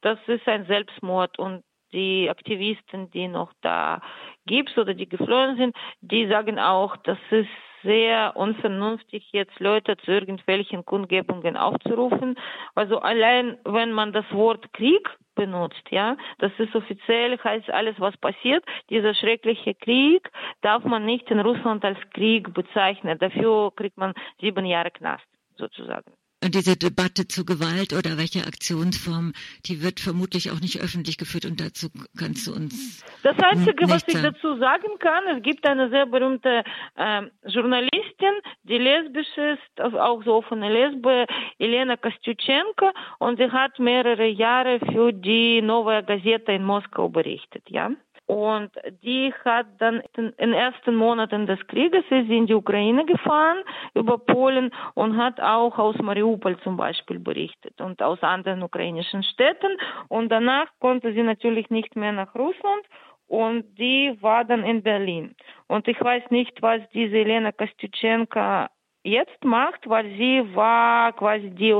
Das 0.00 0.18
ist 0.26 0.46
ein 0.48 0.66
Selbstmord 0.66 1.38
und 1.38 1.64
die 1.92 2.28
Aktivisten, 2.28 3.10
die 3.10 3.28
noch 3.28 3.52
da 3.60 4.00
gibt 4.46 4.76
oder 4.76 4.94
die 4.94 5.08
geflohen 5.08 5.56
sind, 5.56 5.76
die 6.00 6.26
sagen 6.26 6.58
auch, 6.58 6.96
das 6.96 7.18
ist 7.30 7.48
sehr 7.82 8.32
unvernünftig, 8.36 9.28
jetzt 9.32 9.58
Leute 9.60 9.96
zu 9.98 10.10
irgendwelchen 10.10 10.84
Kundgebungen 10.84 11.56
aufzurufen. 11.56 12.36
Also 12.74 12.98
allein, 12.98 13.58
wenn 13.64 13.92
man 13.92 14.12
das 14.12 14.24
Wort 14.32 14.72
Krieg 14.72 15.08
benutzt, 15.34 15.82
ja, 15.90 16.16
das 16.38 16.52
ist 16.58 16.74
offiziell, 16.74 17.38
heißt 17.38 17.70
alles, 17.70 17.98
was 17.98 18.16
passiert. 18.16 18.64
Dieser 18.90 19.14
schreckliche 19.14 19.74
Krieg 19.74 20.30
darf 20.62 20.84
man 20.84 21.04
nicht 21.04 21.30
in 21.30 21.40
Russland 21.40 21.84
als 21.84 21.98
Krieg 22.14 22.52
bezeichnen. 22.54 23.18
Dafür 23.18 23.72
kriegt 23.76 23.96
man 23.96 24.14
sieben 24.40 24.64
Jahre 24.64 24.90
Knast, 24.90 25.26
sozusagen 25.56 26.12
und 26.44 26.54
diese 26.54 26.76
Debatte 26.76 27.26
zu 27.26 27.46
Gewalt 27.46 27.94
oder 27.94 28.18
welche 28.18 28.46
Aktionsform, 28.46 29.32
die 29.64 29.82
wird 29.82 30.00
vermutlich 30.00 30.50
auch 30.50 30.60
nicht 30.60 30.80
öffentlich 30.80 31.16
geführt 31.16 31.46
und 31.46 31.60
dazu 31.60 31.88
kannst 32.18 32.46
du 32.46 32.52
uns. 32.52 33.02
Das 33.22 33.36
Einzige, 33.38 33.88
was 33.88 34.04
ich 34.06 34.20
dazu 34.20 34.58
sagen 34.58 34.98
kann, 34.98 35.24
es 35.34 35.42
gibt 35.42 35.66
eine 35.66 35.88
sehr 35.88 36.04
berühmte 36.04 36.62
äh, 36.96 37.22
Journalistin, 37.46 38.34
die 38.64 38.76
lesbisch 38.76 39.34
ist, 39.36 39.80
auch 39.80 40.22
so 40.24 40.34
offene 40.34 40.70
Lesbe, 40.70 41.26
Elena 41.58 41.96
Kostyuchenko, 41.96 42.90
und 43.18 43.38
sie 43.38 43.50
hat 43.50 43.78
mehrere 43.78 44.26
Jahre 44.26 44.78
für 44.92 45.12
die 45.12 45.62
Neue 45.62 46.04
Gazette 46.04 46.52
in 46.52 46.64
Moskau 46.64 47.08
berichtet, 47.08 47.64
ja. 47.68 47.90
Und 48.26 48.72
die 49.04 49.32
hat 49.44 49.66
dann 49.78 50.02
in 50.16 50.32
den 50.36 50.52
ersten 50.52 50.96
Monaten 50.96 51.46
des 51.46 51.64
Krieges 51.68 52.04
ist 52.10 52.28
in 52.28 52.46
die 52.46 52.54
Ukraine 52.54 53.04
gefahren 53.06 53.58
über 53.94 54.18
Polen 54.18 54.72
und 54.94 55.16
hat 55.16 55.40
auch 55.40 55.78
aus 55.78 55.96
Mariupol 55.98 56.58
zum 56.60 56.76
Beispiel 56.76 57.20
berichtet 57.20 57.80
und 57.80 58.02
aus 58.02 58.20
anderen 58.22 58.64
ukrainischen 58.64 59.22
Städten. 59.22 59.76
Und 60.08 60.30
danach 60.30 60.66
konnte 60.80 61.12
sie 61.12 61.22
natürlich 61.22 61.70
nicht 61.70 61.94
mehr 61.94 62.10
nach 62.10 62.34
Russland 62.34 62.84
und 63.28 63.78
die 63.78 64.16
war 64.20 64.44
dann 64.44 64.64
in 64.64 64.82
Berlin. 64.82 65.36
Und 65.68 65.86
ich 65.86 66.00
weiß 66.00 66.24
nicht, 66.30 66.60
was 66.62 66.80
diese 66.92 67.18
Elena 67.18 67.52
Kostючenko 67.52 68.66
jetzt 69.04 69.44
macht, 69.44 69.88
weil 69.88 70.10
sie 70.16 70.42
war 70.56 71.12
quasi 71.12 71.50
die 71.50 71.74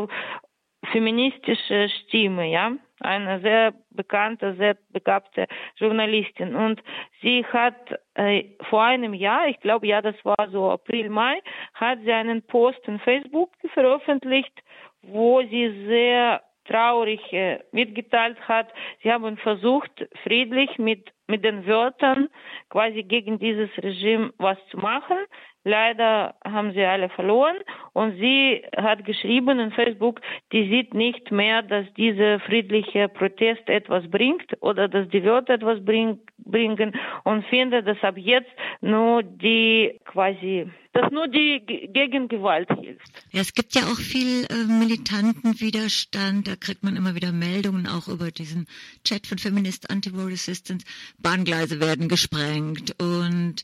feministische 0.92 1.88
Stimme, 1.88 2.48
ja 2.48 2.70
eine 3.00 3.40
sehr 3.40 3.74
bekannte, 3.90 4.54
sehr 4.56 4.76
begabte 4.90 5.46
Journalistin. 5.76 6.54
Und 6.54 6.82
sie 7.20 7.44
hat 7.44 7.74
äh, 8.14 8.44
vor 8.68 8.82
einem 8.82 9.14
Jahr, 9.14 9.48
ich 9.48 9.60
glaube, 9.60 9.86
ja, 9.86 10.02
das 10.02 10.16
war 10.24 10.48
so 10.50 10.70
April, 10.70 11.10
Mai, 11.10 11.40
hat 11.74 11.98
sie 12.04 12.12
einen 12.12 12.42
Post 12.42 12.80
in 12.86 12.98
Facebook 13.00 13.50
veröffentlicht, 13.74 14.62
wo 15.02 15.42
sie 15.42 15.86
sehr 15.86 16.42
traurig 16.68 17.20
äh, 17.32 17.60
mitgeteilt 17.72 18.38
hat, 18.48 18.68
sie 19.02 19.12
haben 19.12 19.36
versucht, 19.36 20.06
friedlich 20.22 20.78
mit, 20.78 21.12
mit 21.26 21.44
den 21.44 21.66
Wörtern 21.66 22.28
quasi 22.70 23.02
gegen 23.02 23.38
dieses 23.38 23.70
Regime 23.78 24.32
was 24.38 24.58
zu 24.70 24.78
machen. 24.78 25.18
Leider 25.64 26.36
haben 26.44 26.72
sie 26.74 26.84
alle 26.84 27.08
verloren 27.08 27.56
und 27.92 28.16
sie 28.18 28.64
hat 28.76 29.04
geschrieben 29.04 29.58
in 29.58 29.72
Facebook, 29.72 30.20
die 30.52 30.68
sieht 30.68 30.94
nicht 30.94 31.32
mehr, 31.32 31.62
dass 31.62 31.92
dieser 31.94 32.38
friedliche 32.38 33.08
Protest 33.08 33.68
etwas 33.68 34.08
bringt 34.08 34.46
oder 34.60 34.86
dass 34.86 35.08
die 35.08 35.24
Wörter 35.24 35.54
etwas 35.54 35.84
bring, 35.84 36.20
bringen 36.46 36.92
und 37.24 37.44
findet, 37.46 37.86
dass 37.86 38.02
ab 38.02 38.16
jetzt 38.16 38.50
nur 38.80 39.22
die 39.22 40.00
quasi, 40.04 40.70
dass 40.92 41.10
nur 41.10 41.28
die 41.28 41.60
gegen 41.92 42.28
hilft. 42.28 43.24
Ja, 43.32 43.40
es 43.40 43.52
gibt 43.52 43.74
ja 43.74 43.82
auch 43.82 43.98
viel 43.98 44.46
äh, 44.48 44.64
militanten 44.64 45.60
Widerstand. 45.60 46.48
Da 46.48 46.56
kriegt 46.56 46.82
man 46.82 46.96
immer 46.96 47.14
wieder 47.14 47.32
Meldungen 47.32 47.86
auch 47.86 48.08
über 48.08 48.30
diesen 48.30 48.66
Chat 49.04 49.26
von 49.26 49.38
Feminist 49.38 49.90
Anti-War 49.90 50.26
Resistance. 50.26 50.86
Bahngleise 51.18 51.80
werden 51.80 52.08
gesprengt 52.08 52.94
und 53.00 53.62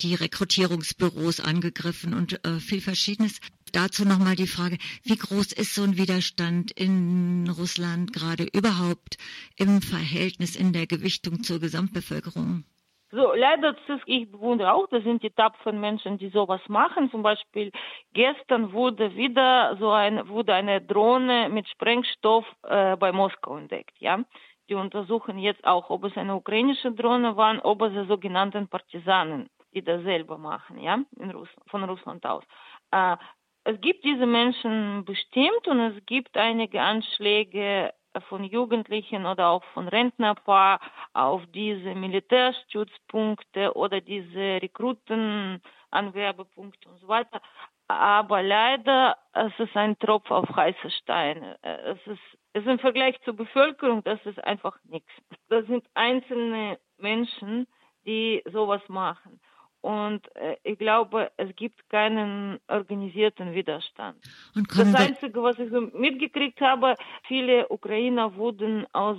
die 0.00 0.14
Rekrutierungsbüros 0.14 1.40
angegriffen 1.40 2.14
und 2.14 2.44
äh, 2.44 2.58
viel 2.58 2.80
Verschiedenes. 2.80 3.40
Dazu 3.72 4.06
nochmal 4.06 4.36
die 4.36 4.46
Frage, 4.46 4.76
wie 5.02 5.16
groß 5.16 5.52
ist 5.52 5.74
so 5.74 5.82
ein 5.82 5.96
Widerstand 5.96 6.70
in 6.72 7.48
Russland 7.58 8.12
gerade 8.12 8.44
überhaupt 8.44 9.16
im 9.56 9.80
Verhältnis, 9.80 10.56
in 10.56 10.72
der 10.72 10.86
Gewichtung 10.86 11.42
zur 11.42 11.58
Gesamtbevölkerung? 11.58 12.64
So, 13.10 13.32
leider, 13.34 13.76
ich 14.06 14.30
bewundere 14.30 14.72
auch, 14.72 14.88
das 14.88 15.04
sind 15.04 15.22
die 15.22 15.30
tapferen 15.30 15.80
Menschen, 15.80 16.16
die 16.16 16.30
sowas 16.30 16.62
machen. 16.68 17.10
Zum 17.10 17.22
Beispiel 17.22 17.70
gestern 18.12 18.72
wurde 18.72 19.14
wieder 19.16 19.76
so 19.78 19.90
ein, 19.90 20.28
wurde 20.28 20.54
eine 20.54 20.80
Drohne 20.80 21.48
mit 21.50 21.68
Sprengstoff 21.68 22.46
äh, 22.62 22.96
bei 22.96 23.12
Moskau 23.12 23.56
entdeckt, 23.56 23.96
ja. 23.98 24.24
Die 24.68 24.74
untersuchen 24.74 25.38
jetzt 25.38 25.64
auch, 25.64 25.90
ob 25.90 26.04
es 26.04 26.16
eine 26.16 26.36
ukrainische 26.36 26.92
Drohne 26.92 27.36
war, 27.36 27.62
ob 27.64 27.82
es 27.82 28.08
sogenannten 28.08 28.68
Partisanen 28.68 29.48
die 29.74 29.82
das 29.82 30.02
selber 30.02 30.38
machen, 30.38 30.78
ja, 30.78 30.98
in 31.16 31.30
Russland, 31.30 31.70
von 31.70 31.84
Russland 31.84 32.24
aus. 32.26 32.44
Äh, 32.90 33.16
es 33.64 33.80
gibt 33.80 34.04
diese 34.04 34.26
Menschen 34.26 35.04
bestimmt 35.04 35.68
und 35.68 35.78
es 35.80 36.04
gibt 36.06 36.36
einige 36.36 36.82
Anschläge 36.82 37.92
von 38.28 38.44
Jugendlichen 38.44 39.26
oder 39.26 39.48
auch 39.48 39.64
von 39.72 39.88
Rentnerpaar 39.88 40.80
auf 41.14 41.42
diese 41.54 41.94
Militärstützpunkte 41.94 43.74
oder 43.74 44.00
diese 44.00 44.60
Rekrutenanwerbepunkte 44.62 46.88
und 46.88 46.98
so 46.98 47.08
weiter. 47.08 47.42
Aber 47.88 48.42
leider, 48.42 49.16
es 49.32 49.52
ist 49.58 49.76
ein 49.76 49.98
Tropf 49.98 50.30
auf 50.30 50.48
heiße 50.54 50.90
Steine. 51.02 51.58
Es 51.62 51.98
ist, 52.06 52.20
es 52.52 52.62
ist 52.62 52.68
im 52.68 52.78
Vergleich 52.78 53.20
zur 53.22 53.34
Bevölkerung, 53.34 54.04
das 54.04 54.24
ist 54.24 54.38
einfach 54.44 54.78
nichts. 54.84 55.10
Das 55.48 55.66
sind 55.66 55.84
einzelne 55.94 56.78
Menschen, 56.98 57.66
die 58.06 58.44
sowas 58.50 58.82
machen. 58.88 59.40
Und 59.82 60.34
äh, 60.36 60.56
ich 60.62 60.78
glaube, 60.78 61.32
es 61.36 61.54
gibt 61.56 61.90
keinen 61.90 62.60
organisierten 62.68 63.52
Widerstand. 63.52 64.16
das 64.54 64.94
Einzige, 64.94 65.42
was 65.42 65.58
ich 65.58 65.70
mitgekriegt 65.92 66.60
habe, 66.60 66.94
viele 67.26 67.68
Ukrainer 67.68 68.36
wurden 68.36 68.86
aus 68.92 69.18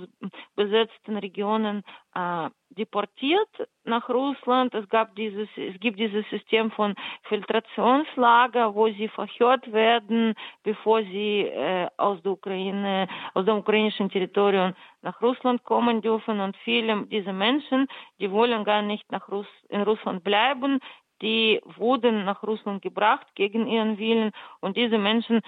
besetzten 0.56 1.18
Regionen 1.18 1.84
äh, 2.14 2.48
deportiert 2.74 3.48
nach 3.84 4.08
Russland. 4.08 4.74
Es 4.74 4.88
gab 4.88 5.14
dieses, 5.16 5.48
es 5.56 5.78
gibt 5.80 5.98
dieses 5.98 6.28
System 6.30 6.70
von 6.70 6.94
Filtrationslager, 7.24 8.74
wo 8.74 8.88
sie 8.88 9.08
verhört 9.08 9.72
werden, 9.72 10.34
bevor 10.62 11.02
sie 11.02 11.40
äh, 11.42 11.88
aus 11.96 12.22
der 12.22 12.32
Ukraine, 12.32 13.08
aus 13.34 13.44
dem 13.44 13.58
ukrainischen 13.58 14.10
Territorium 14.10 14.74
nach 15.02 15.20
Russland 15.20 15.64
kommen 15.64 16.00
dürfen. 16.02 16.40
Und 16.40 16.56
viele 16.58 17.06
dieser 17.06 17.32
Menschen, 17.32 17.86
die 18.20 18.30
wollen 18.30 18.64
gar 18.64 18.82
nicht 18.82 19.10
nach 19.12 19.28
Russ 19.28 19.48
in 19.68 19.82
Russland 19.82 20.24
bleiben, 20.24 20.80
die 21.22 21.60
wurden 21.76 22.24
nach 22.24 22.42
Russland 22.42 22.82
gebracht 22.82 23.26
gegen 23.34 23.66
ihren 23.66 23.98
Willen. 23.98 24.32
Und 24.60 24.76
diese 24.76 24.98
Menschen 24.98 25.40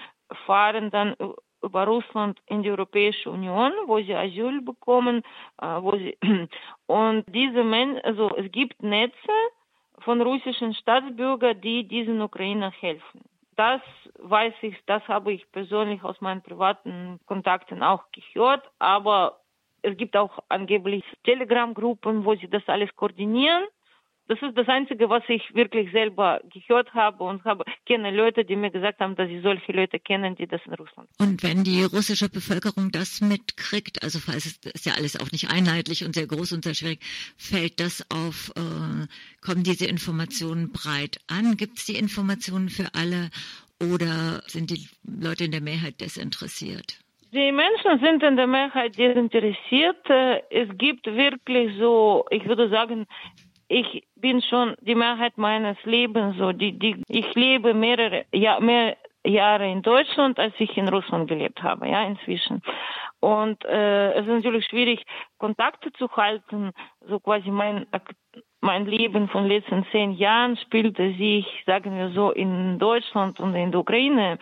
fahren 0.45 0.89
dann 0.91 1.15
über 1.61 1.85
Russland 1.85 2.39
in 2.45 2.63
die 2.63 2.71
Europäische 2.71 3.29
Union, 3.29 3.71
wo 3.85 3.97
sie 3.99 4.15
Asyl 4.15 4.61
bekommen, 4.61 5.23
äh, 5.61 5.65
wo 5.65 5.95
sie 5.97 6.17
und 6.87 7.25
diese 7.27 7.63
Men 7.63 7.99
also 8.03 8.35
es 8.35 8.51
gibt 8.51 8.81
Netze 8.81 9.33
von 9.99 10.21
russischen 10.21 10.73
Staatsbürgern, 10.73 11.59
die 11.61 11.87
diesen 11.87 12.21
Ukrainer 12.21 12.71
helfen. 12.71 13.21
Das 13.55 13.81
weiß 14.19 14.53
ich, 14.61 14.77
das 14.85 15.07
habe 15.07 15.33
ich 15.33 15.51
persönlich 15.51 16.03
aus 16.03 16.21
meinen 16.21 16.43
privaten 16.43 17.19
Kontakten 17.25 17.81
auch 17.81 18.03
gehört, 18.11 18.63
aber 18.77 19.39
es 19.81 19.97
gibt 19.97 20.15
auch 20.15 20.39
angeblich 20.49 21.03
Telegram-Gruppen, 21.23 22.23
wo 22.25 22.35
sie 22.35 22.49
das 22.49 22.67
alles 22.67 22.95
koordinieren 22.95 23.65
Das 24.27 24.41
ist 24.41 24.57
das 24.57 24.67
Einzige, 24.67 25.09
was 25.09 25.23
ich 25.29 25.41
wirklich 25.55 25.91
selber 25.91 26.41
gehört 26.53 26.93
habe 26.93 27.23
und 27.23 27.45
habe 27.45 27.63
kenne 27.85 28.11
Leute, 28.11 28.43
die 28.43 28.57
mir 28.57 28.71
gesagt 28.71 28.99
haben, 28.99 29.15
dass 29.15 29.29
sie 29.29 29.39
solche 29.39 29.71
Leute 29.71 29.99
kennen, 29.99 30.35
die 30.35 30.47
das 30.47 30.59
in 30.65 30.73
Russland. 30.73 31.07
Und 31.17 31.43
wenn 31.43 31.63
die 31.63 31.83
russische 31.83 32.27
Bevölkerung 32.29 32.91
das 32.91 33.21
mitkriegt, 33.21 34.03
also 34.03 34.19
falls 34.19 34.45
es 34.45 34.57
ist 34.73 34.85
ja 34.85 34.93
alles 34.93 35.17
auch 35.19 35.31
nicht 35.31 35.49
einheitlich 35.49 36.03
und 36.03 36.13
sehr 36.13 36.27
groß 36.27 36.51
und 36.51 36.65
sehr 36.65 36.73
schwierig, 36.73 36.99
fällt 37.37 37.79
das 37.79 38.05
auf, 38.11 38.51
äh, 38.57 39.07
kommen 39.41 39.63
diese 39.63 39.87
Informationen 39.87 40.73
breit 40.73 41.19
an? 41.27 41.55
Gibt 41.55 41.77
es 41.77 41.85
die 41.85 41.95
Informationen 41.95 42.67
für 42.67 42.93
alle 42.95 43.29
oder 43.79 44.41
sind 44.47 44.71
die 44.71 44.89
Leute 45.03 45.45
in 45.45 45.51
der 45.51 45.61
Mehrheit 45.61 46.01
desinteressiert? 46.01 46.99
Die 47.33 47.51
Menschen 47.51 47.99
sind 48.01 48.23
in 48.23 48.37
der 48.37 48.47
Mehrheit 48.47 48.97
desinteressiert. 48.97 50.09
Äh, 50.09 50.41
es 50.49 50.69
gibt 50.77 51.05
wirklich 51.05 51.77
so, 51.77 52.25
ich 52.29 52.45
würde 52.45 52.69
sagen, 52.69 53.05
ich 53.67 54.07
bin 54.15 54.41
schon 54.41 54.75
die 54.81 54.95
Mehrheit 54.95 55.37
meines 55.37 55.77
Lebens 55.83 56.37
so, 56.37 56.51
die, 56.51 56.77
die, 56.77 57.03
ich 57.07 57.33
lebe 57.35 57.73
mehrere, 57.73 58.25
ja, 58.33 58.59
mehr 58.59 58.97
Jahre 59.25 59.69
in 59.69 59.81
Deutschland, 59.81 60.39
als 60.39 60.53
ich 60.57 60.77
in 60.77 60.87
Russland 60.87 61.27
gelebt 61.27 61.61
habe, 61.61 61.89
ja, 61.89 62.03
inzwischen. 62.03 62.61
Und 63.19 63.65
äh, 63.65 64.13
es 64.13 64.21
ist 64.21 64.31
natürlich 64.31 64.65
schwierig, 64.67 65.03
Kontakte 65.37 65.91
zu 65.93 66.09
halten. 66.15 66.71
So 67.01 67.19
quasi 67.19 67.49
mein 67.49 67.87
mein 68.59 68.85
Leben 68.85 69.27
von 69.29 69.47
letzten 69.47 69.85
zehn 69.91 70.11
Jahren 70.13 70.57
spielte 70.57 71.13
sich, 71.13 71.45
sagen 71.65 71.95
wir 71.95 72.09
so, 72.09 72.31
in 72.31 72.79
Deutschland 72.79 73.39
und 73.39 73.53
in 73.55 73.71
der 73.71 73.79
Ukraine 73.79 74.39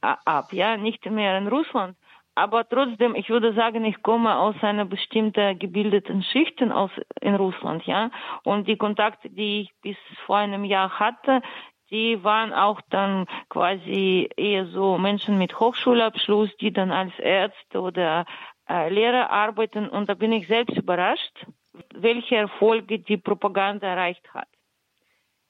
ab, 0.00 0.52
ja, 0.52 0.76
nicht 0.76 1.04
mehr 1.10 1.38
in 1.38 1.48
Russland. 1.48 1.96
Aber 2.36 2.68
trotzdem, 2.68 3.14
ich 3.14 3.28
würde 3.28 3.52
sagen, 3.54 3.84
ich 3.84 4.02
komme 4.02 4.36
aus 4.36 4.56
einer 4.62 4.84
bestimmten 4.84 5.58
gebildeten 5.58 6.22
Schichten 6.22 6.72
aus 6.72 6.90
in 7.20 7.36
Russland, 7.36 7.86
ja. 7.86 8.10
Und 8.42 8.66
die 8.66 8.76
Kontakte, 8.76 9.30
die 9.30 9.62
ich 9.62 9.70
bis 9.82 9.96
vor 10.26 10.38
einem 10.38 10.64
Jahr 10.64 10.98
hatte, 10.98 11.42
die 11.90 12.24
waren 12.24 12.52
auch 12.52 12.80
dann 12.90 13.26
quasi 13.48 14.28
eher 14.36 14.66
so 14.66 14.98
Menschen 14.98 15.38
mit 15.38 15.60
Hochschulabschluss, 15.60 16.56
die 16.56 16.72
dann 16.72 16.90
als 16.90 17.16
Ärzte 17.20 17.80
oder 17.80 18.24
äh, 18.68 18.88
Lehrer 18.88 19.30
arbeiten. 19.30 19.88
Und 19.88 20.08
da 20.08 20.14
bin 20.14 20.32
ich 20.32 20.48
selbst 20.48 20.76
überrascht, 20.76 21.46
welche 21.94 22.36
Erfolge 22.36 22.98
die 22.98 23.16
Propaganda 23.16 23.86
erreicht 23.86 24.32
hat. 24.34 24.48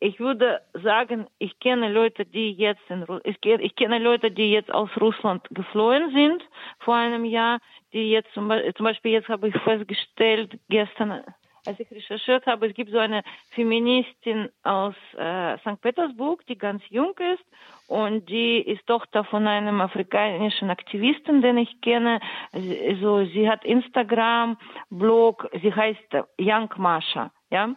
Ich 0.05 0.21
würde 0.21 0.61
sagen, 0.75 1.29
ich 1.39 1.59
kenne 1.61 1.91
Leute, 1.91 2.27
die 2.27 2.53
jetzt 2.53 2.83
in, 2.91 3.07
ich, 3.25 3.43
ich 3.43 3.75
kenne 3.75 3.99
Leute, 3.99 4.31
die 4.31 4.53
jetzt 4.53 4.71
aus 4.71 4.91
Russland 5.01 5.43
geflohen 5.49 6.13
sind 6.13 6.43
vor 6.81 6.95
einem 6.95 7.25
Jahr, 7.25 7.59
die 7.95 8.11
jetzt 8.11 8.31
zum, 8.35 8.53
zum 8.77 8.85
Beispiel 8.85 9.13
jetzt 9.13 9.31
habe 9.31 9.49
ich 9.49 9.57
festgestellt 9.63 10.59
gestern, 10.69 11.25
als 11.65 11.81
ich 11.81 11.91
recherchiert 11.91 12.45
habe, 12.45 12.67
es 12.67 12.75
gibt 12.75 12.91
so 12.91 12.99
eine 12.99 13.23
Feministin 13.53 14.51
aus 14.63 14.95
äh, 15.17 15.57
St. 15.61 15.81
Petersburg, 15.81 16.45
die 16.49 16.59
ganz 16.59 16.83
jung 16.91 17.15
ist 17.33 17.45
und 17.87 18.29
die 18.29 18.59
ist 18.59 18.87
Tochter 18.87 19.25
von 19.25 19.47
einem 19.47 19.81
afrikanischen 19.81 20.69
Aktivisten, 20.69 21.41
den 21.41 21.57
ich 21.57 21.81
kenne. 21.81 22.21
Also 22.53 23.25
sie 23.25 23.49
hat 23.49 23.65
Instagram, 23.65 24.59
Blog, 24.91 25.49
sie 25.63 25.73
heißt 25.73 26.15
Young 26.39 26.69
Masha, 26.77 27.33
ja. 27.49 27.75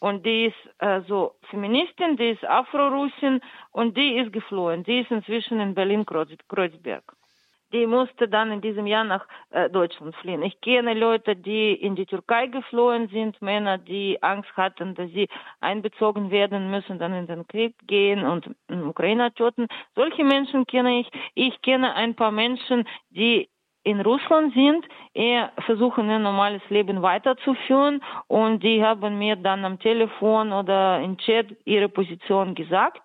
Und 0.00 0.24
die 0.24 0.46
ist 0.46 0.56
äh, 0.78 1.02
so 1.06 1.34
Feministin, 1.50 2.16
die 2.16 2.30
ist 2.30 2.44
Afro-Russin 2.44 3.40
und 3.70 3.96
die 3.96 4.16
ist 4.16 4.32
geflohen. 4.32 4.82
Die 4.82 5.00
ist 5.00 5.10
inzwischen 5.10 5.60
in 5.60 5.74
Berlin-Kreuzberg. 5.74 7.04
Die 7.72 7.86
musste 7.86 8.26
dann 8.26 8.50
in 8.50 8.62
diesem 8.62 8.86
Jahr 8.86 9.04
nach 9.04 9.28
äh, 9.50 9.68
Deutschland 9.68 10.16
fliehen. 10.16 10.42
Ich 10.42 10.60
kenne 10.62 10.94
Leute, 10.94 11.36
die 11.36 11.74
in 11.74 11.94
die 11.94 12.06
Türkei 12.06 12.46
geflohen 12.46 13.08
sind, 13.08 13.40
Männer, 13.42 13.76
die 13.76 14.20
Angst 14.22 14.50
hatten, 14.56 14.94
dass 14.94 15.10
sie 15.10 15.28
einbezogen 15.60 16.30
werden 16.30 16.70
müssen, 16.70 16.98
dann 16.98 17.12
in 17.12 17.26
den 17.26 17.46
Krieg 17.46 17.74
gehen 17.86 18.24
und 18.24 18.50
in 18.68 18.82
Ukraine 18.82 19.32
töten. 19.34 19.68
Solche 19.94 20.24
Menschen 20.24 20.66
kenne 20.66 21.00
ich. 21.00 21.10
Ich 21.34 21.60
kenne 21.60 21.94
ein 21.94 22.16
paar 22.16 22.32
Menschen, 22.32 22.88
die 23.10 23.50
in 23.82 24.00
Russland 24.00 24.52
sind, 24.54 24.86
eher 25.14 25.52
versuchen 25.64 26.10
ein 26.10 26.22
normales 26.22 26.62
Leben 26.68 27.02
weiterzuführen 27.02 28.02
und 28.26 28.62
die 28.62 28.82
haben 28.84 29.18
mir 29.18 29.36
dann 29.36 29.64
am 29.64 29.78
Telefon 29.78 30.52
oder 30.52 31.00
im 31.00 31.16
Chat 31.18 31.46
ihre 31.64 31.88
Position 31.88 32.54
gesagt, 32.54 33.02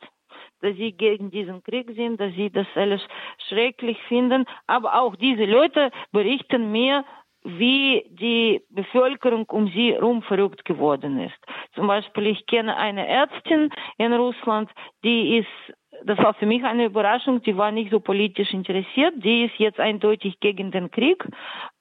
dass 0.62 0.76
sie 0.76 0.92
gegen 0.92 1.32
diesen 1.32 1.64
Krieg 1.64 1.92
sind, 1.96 2.20
dass 2.20 2.34
sie 2.34 2.50
das 2.50 2.68
alles 2.76 3.02
schrecklich 3.48 3.98
finden. 4.08 4.46
Aber 4.68 5.00
auch 5.00 5.16
diese 5.16 5.46
Leute 5.46 5.92
berichten 6.12 6.72
mir, 6.72 7.06
wie 7.44 8.04
die 8.10 8.64
Bevölkerung 8.70 9.46
um 9.46 9.68
sie 9.68 9.94
herum 9.94 10.24
verrückt 10.24 10.66
geworden 10.66 11.20
ist. 11.20 11.38
Zum 11.76 11.88
Beispiel, 11.88 12.28
ich 12.28 12.46
kenne 12.48 12.76
eine 12.76 13.08
Ärztin 13.08 13.70
in 13.98 14.14
Russland, 14.14 14.72
die 15.04 15.38
ist 15.38 15.76
das 16.04 16.18
war 16.20 16.34
für 16.34 16.46
mich 16.46 16.64
eine 16.64 16.86
Überraschung. 16.86 17.42
Die 17.42 17.58
war 17.58 17.72
nicht 17.72 17.92
so 17.92 18.00
politisch 18.00 18.54
interessiert. 18.54 19.14
Die 19.18 19.46
ist 19.46 19.58
jetzt 19.58 19.80
eindeutig 19.80 20.40
gegen 20.40 20.72
den 20.72 20.92
Krieg. 20.92 21.26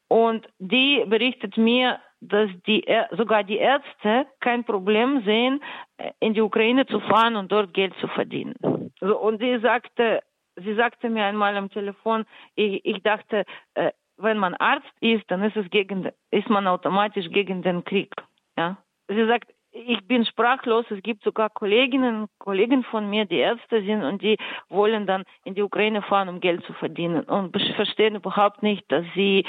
Und 0.08 0.46
die 0.58 1.04
berichtet 1.06 1.56
mir, 1.56 1.98
dass 2.20 2.50
die, 2.66 2.84
sogar 3.12 3.44
die 3.44 3.58
Ärzte 3.58 4.26
kein 4.40 4.64
Problem 4.64 5.22
sehen, 5.24 5.60
in 6.20 6.34
die 6.34 6.40
Ukraine 6.40 6.86
zu 6.86 7.00
fahren 7.00 7.36
und 7.36 7.52
dort 7.52 7.74
Geld 7.74 7.94
zu 8.00 8.08
verdienen. 8.08 8.54
und 9.00 9.40
sie 9.40 9.58
sagte, 9.58 10.22
sie 10.56 10.74
sagte 10.74 11.10
mir 11.10 11.24
einmal 11.24 11.56
am 11.56 11.70
Telefon, 11.70 12.24
ich, 12.54 12.84
ich 12.84 13.02
dachte, 13.02 13.44
äh, 13.74 13.90
wenn 14.16 14.38
man 14.38 14.54
Arzt 14.54 14.92
ist, 15.00 15.24
dann 15.28 15.42
ist 15.42 15.56
es 15.56 15.68
gegen, 15.70 16.10
ist 16.30 16.48
man 16.48 16.66
automatisch 16.66 17.28
gegen 17.30 17.62
den 17.62 17.84
Krieg. 17.84 18.12
Ja. 18.56 18.76
Sie 19.08 19.26
sagt, 19.26 19.52
ich 19.74 20.06
bin 20.06 20.24
sprachlos. 20.24 20.86
Es 20.90 21.02
gibt 21.02 21.24
sogar 21.24 21.50
Kolleginnen 21.50 22.22
und 22.22 22.30
Kollegen 22.38 22.84
von 22.84 23.10
mir, 23.10 23.26
die 23.26 23.38
Ärzte 23.38 23.82
sind 23.82 24.02
und 24.02 24.22
die 24.22 24.38
wollen 24.68 25.06
dann 25.06 25.24
in 25.44 25.54
die 25.54 25.62
Ukraine 25.62 26.02
fahren, 26.02 26.28
um 26.28 26.40
Geld 26.40 26.64
zu 26.64 26.72
verdienen 26.74 27.24
und 27.24 27.56
verstehen 27.74 28.14
überhaupt 28.14 28.62
nicht, 28.62 28.84
dass 28.90 29.04
sie 29.14 29.44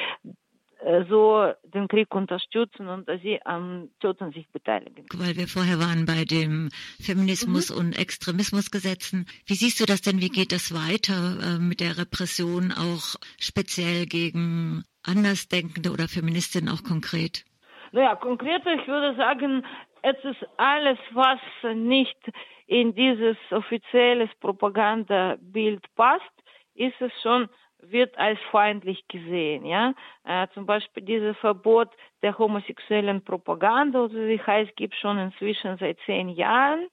äh, 0.80 1.06
so 1.08 1.54
den 1.64 1.88
Krieg 1.88 2.14
unterstützen 2.14 2.88
und 2.88 3.08
dass 3.08 3.22
sie 3.22 3.40
am 3.46 3.90
Töten 4.00 4.32
sich 4.32 4.48
beteiligen. 4.50 5.06
Weil 5.14 5.38
wir 5.38 5.48
vorher 5.48 5.80
waren 5.80 6.06
bei 6.06 6.26
dem 6.26 6.70
Feminismus 7.00 7.70
mhm. 7.70 7.78
und 7.78 7.98
Extremismusgesetzen. 7.98 9.28
Wie 9.46 9.54
siehst 9.56 9.80
du 9.80 9.86
das 9.86 10.02
denn? 10.02 10.22
Wie 10.22 10.30
geht 10.30 10.52
das 10.52 10.74
weiter 10.74 11.38
äh, 11.42 11.60
mit 11.60 11.80
der 11.80 11.98
Repression 12.00 12.72
auch 12.72 13.16
speziell 13.40 14.08
gegen 14.08 14.84
Andersdenkende 15.04 15.92
oder 15.92 16.08
Feministinnen 16.08 16.70
auch 16.70 16.84
konkret? 16.84 17.46
Naja, 17.96 18.14
konkret, 18.16 18.62
ich 18.66 18.88
würde 18.90 19.16
sagen, 19.16 19.64
es 20.06 20.24
ist 20.24 20.48
alles, 20.58 21.00
was 21.14 21.40
nicht 21.74 22.18
in 22.68 22.94
dieses 22.94 23.38
offizielles 23.50 24.30
Propagandabild 24.40 25.84
passt, 25.96 26.32
ist 26.76 27.00
es 27.02 27.12
schon 27.24 27.50
wird 27.80 28.18
als 28.18 28.40
feindlich 28.52 29.08
gesehen, 29.08 29.66
ja. 29.66 29.94
Äh, 30.24 30.48
zum 30.54 30.66
Beispiel 30.66 31.04
dieses 31.04 31.38
Verbot 31.38 31.90
der 32.22 32.38
homosexuellen 32.38 33.24
Propaganda, 33.24 34.06
oder 34.06 34.28
wie 34.28 34.40
heißt, 34.40 34.76
gibt 34.76 34.96
schon 34.96 35.18
inzwischen 35.20 35.78
seit 35.78 35.98
zehn 36.06 36.30
Jahren. 36.30 36.88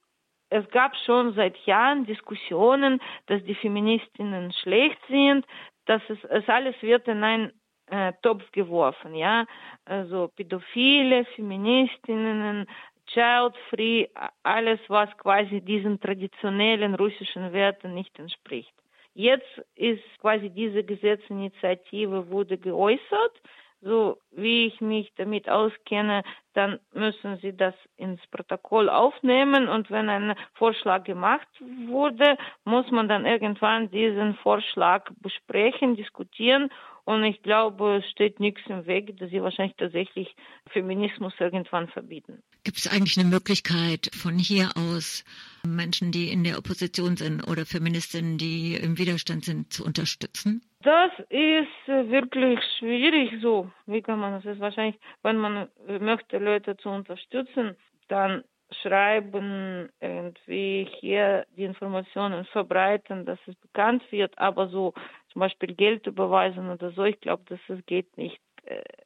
Es 0.49 0.67
gab 0.69 0.95
schon 1.05 1.33
seit 1.33 1.57
Jahren 1.65 2.05
Diskussionen, 2.05 2.99
dass 3.25 3.43
die 3.43 3.55
Feministinnen 3.55 4.51
schlecht 4.53 4.99
sind, 5.07 5.45
dass 5.85 6.01
es, 6.09 6.23
es 6.25 6.47
alles 6.47 6.75
wird 6.81 7.07
in 7.07 7.23
ein 7.23 7.51
äh, 7.87 8.13
Topf 8.21 8.43
geworfen, 8.51 9.15
ja. 9.15 9.45
Also 9.85 10.29
Pädophile, 10.35 11.25
Feministinnen, 11.35 12.67
Child-Free, 13.07 14.07
alles, 14.43 14.79
was 14.87 15.09
quasi 15.17 15.61
diesen 15.61 15.99
traditionellen 15.99 16.95
russischen 16.95 17.53
Werten 17.53 17.93
nicht 17.93 18.17
entspricht. 18.19 18.73
Jetzt 19.13 19.61
ist 19.75 20.03
quasi 20.19 20.49
diese 20.49 20.83
Gesetzesinitiative 20.83 22.29
wurde 22.29 22.57
geäußert. 22.57 23.41
So 23.81 24.17
wie 24.31 24.67
ich 24.67 24.79
mich 24.79 25.11
damit 25.17 25.49
auskenne, 25.49 26.23
dann 26.53 26.79
müssen 26.93 27.35
Sie 27.41 27.55
das 27.55 27.75
ins 27.97 28.25
Protokoll 28.27 28.89
aufnehmen 28.89 29.67
und 29.67 29.91
wenn 29.91 30.07
ein 30.07 30.35
Vorschlag 30.53 31.03
gemacht 31.03 31.47
wurde, 31.87 32.37
muss 32.63 32.89
man 32.91 33.09
dann 33.09 33.25
irgendwann 33.25 33.91
diesen 33.91 34.35
Vorschlag 34.35 35.11
besprechen, 35.19 35.97
diskutieren 35.97 36.69
und 37.03 37.25
ich 37.25 37.41
glaube, 37.43 37.97
es 37.97 38.09
steht 38.09 38.39
nichts 38.39 38.61
im 38.67 38.85
Weg, 38.85 39.17
dass 39.17 39.29
sie 39.29 39.43
wahrscheinlich 39.43 39.75
tatsächlich 39.75 40.33
Feminismus 40.69 41.33
irgendwann 41.39 41.89
verbieten. 41.89 42.41
Gibt 42.63 42.77
es 42.77 42.87
eigentlich 42.87 43.19
eine 43.19 43.29
Möglichkeit 43.29 44.09
von 44.13 44.37
hier 44.37 44.69
aus 44.77 45.25
Menschen, 45.65 46.11
die 46.11 46.31
in 46.31 46.45
der 46.45 46.57
Opposition 46.57 47.17
sind 47.17 47.43
oder 47.43 47.65
Feministinnen, 47.65 48.37
die 48.37 48.75
im 48.75 48.97
Widerstand 48.97 49.43
sind, 49.43 49.73
zu 49.73 49.83
unterstützen? 49.83 50.61
Das 50.81 51.11
ist 51.29 51.87
wirklich 51.87 52.59
schwierig 52.79 53.41
so. 53.41 53.69
Wie 53.85 54.01
kann 54.01 54.19
man 54.19 54.33
das? 54.33 54.45
Ist 54.45 54.61
wahrscheinlich, 54.61 54.99
wenn 55.23 55.37
man 55.37 55.67
möchte, 55.99 56.37
Leute 56.37 56.77
zu 56.77 56.89
unterstützen, 56.89 57.75
dann 58.07 58.43
schreiben, 58.81 59.89
irgendwie 59.99 60.87
hier 60.99 61.45
die 61.55 61.63
Informationen 61.63 62.45
verbreiten, 62.45 63.25
dass 63.25 63.39
es 63.45 63.55
bekannt 63.55 64.03
wird, 64.09 64.37
aber 64.37 64.67
so 64.69 64.93
zum 65.31 65.41
Beispiel 65.41 65.73
Geld 65.75 66.07
überweisen 66.07 66.69
oder 66.69 66.91
so, 66.91 67.03
ich 67.03 67.19
glaube, 67.19 67.43
dass 67.47 67.59
es 67.67 67.85
geht 67.85 68.17
nicht. 68.17 68.39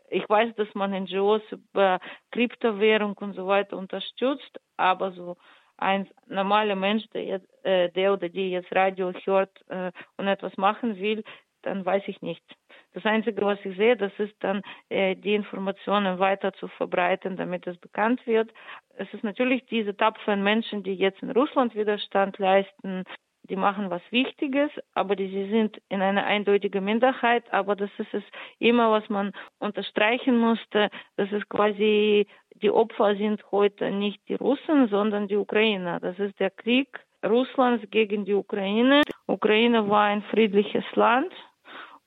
Ich 0.10 0.28
weiß, 0.30 0.56
dass 0.56 0.74
man 0.74 0.92
NGOs 0.92 1.42
über 1.52 2.00
Kryptowährung 2.32 3.14
und 3.18 3.34
so 3.34 3.48
weiter 3.48 3.78
unterstützt, 3.78 4.60
aber 4.78 5.12
so 5.12 5.38
ein 5.78 6.08
normaler 6.28 6.76
Mensch, 6.76 7.06
der, 7.14 7.24
jetzt, 7.24 7.66
äh, 7.66 7.90
der 7.92 8.14
oder 8.14 8.30
die 8.30 8.52
jetzt 8.52 8.74
Radio 8.76 9.14
hört 9.26 9.52
äh, 9.70 9.92
und 10.18 10.28
etwas 10.28 10.56
machen 10.58 10.98
will, 10.98 11.24
dann 11.62 11.86
weiß 11.86 12.04
ich 12.08 12.22
nicht. 12.22 12.44
Das 12.94 13.06
Einzige, 13.06 13.42
was 13.46 13.64
ich 13.64 13.76
sehe, 13.78 13.96
das 13.96 14.12
ist 14.18 14.36
dann 14.40 14.62
äh, 14.90 15.16
die 15.16 15.36
Informationen 15.36 16.18
weiter 16.18 16.54
zu 16.54 16.68
verbreiten, 16.68 17.36
damit 17.38 17.68
es 17.68 17.78
bekannt 17.78 18.26
wird. 18.26 18.52
Es 18.96 19.12
ist 19.14 19.24
natürlich 19.24 19.66
diese 19.66 19.96
tapferen 19.96 20.42
Menschen, 20.42 20.82
die 20.82 20.94
jetzt 20.94 21.22
in 21.22 21.32
Russland 21.32 21.76
Widerstand 21.76 22.40
leisten, 22.40 23.04
die 23.50 23.56
machen 23.56 23.90
was 23.90 24.02
Wichtiges, 24.12 24.70
aber 24.94 25.16
die, 25.16 25.28
sie 25.30 25.50
sind 25.50 25.82
in 25.90 26.02
einer 26.02 26.26
eindeutigen 26.26 26.84
Minderheit. 26.84 27.44
Aber 27.52 27.76
das 27.76 27.90
ist 27.98 28.14
es 28.14 28.24
immer, 28.60 28.92
was 28.92 29.08
man 29.10 29.32
unterstreichen 29.60 30.38
musste. 30.38 30.90
Das 31.16 31.32
ist 31.32 31.48
quasi, 31.50 32.28
die 32.62 32.72
Opfer 32.72 33.16
sind 33.16 33.44
heute 33.52 33.92
nicht 33.92 34.22
die 34.28 34.36
Russen, 34.36 34.88
sondern 34.90 35.28
die 35.28 35.38
Ukrainer. 35.38 36.00
Das 36.00 36.18
ist 36.20 36.40
der 36.40 36.50
Krieg 36.52 37.00
Russlands 37.26 37.84
gegen 37.90 38.26
die 38.26 38.34
Ukraine. 38.34 39.02
Ukraine 39.26 39.90
war 39.90 40.06
ein 40.06 40.22
friedliches 40.24 40.86
Land. 40.96 41.32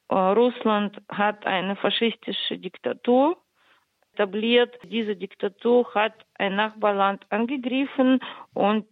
Äh, 0.09 0.15
Russland 0.15 1.01
hat 1.09 1.47
eine 1.47 1.77
faschistische 1.77 2.59
Diktatur 2.59 3.37
etabliert. 4.13 4.77
Diese 4.85 5.17
Diktatur 5.17 5.95
hat 5.95 6.15
ein 6.35 6.57
Nachbarland 6.57 7.25
angegriffen 7.31 8.21
und 8.55 8.87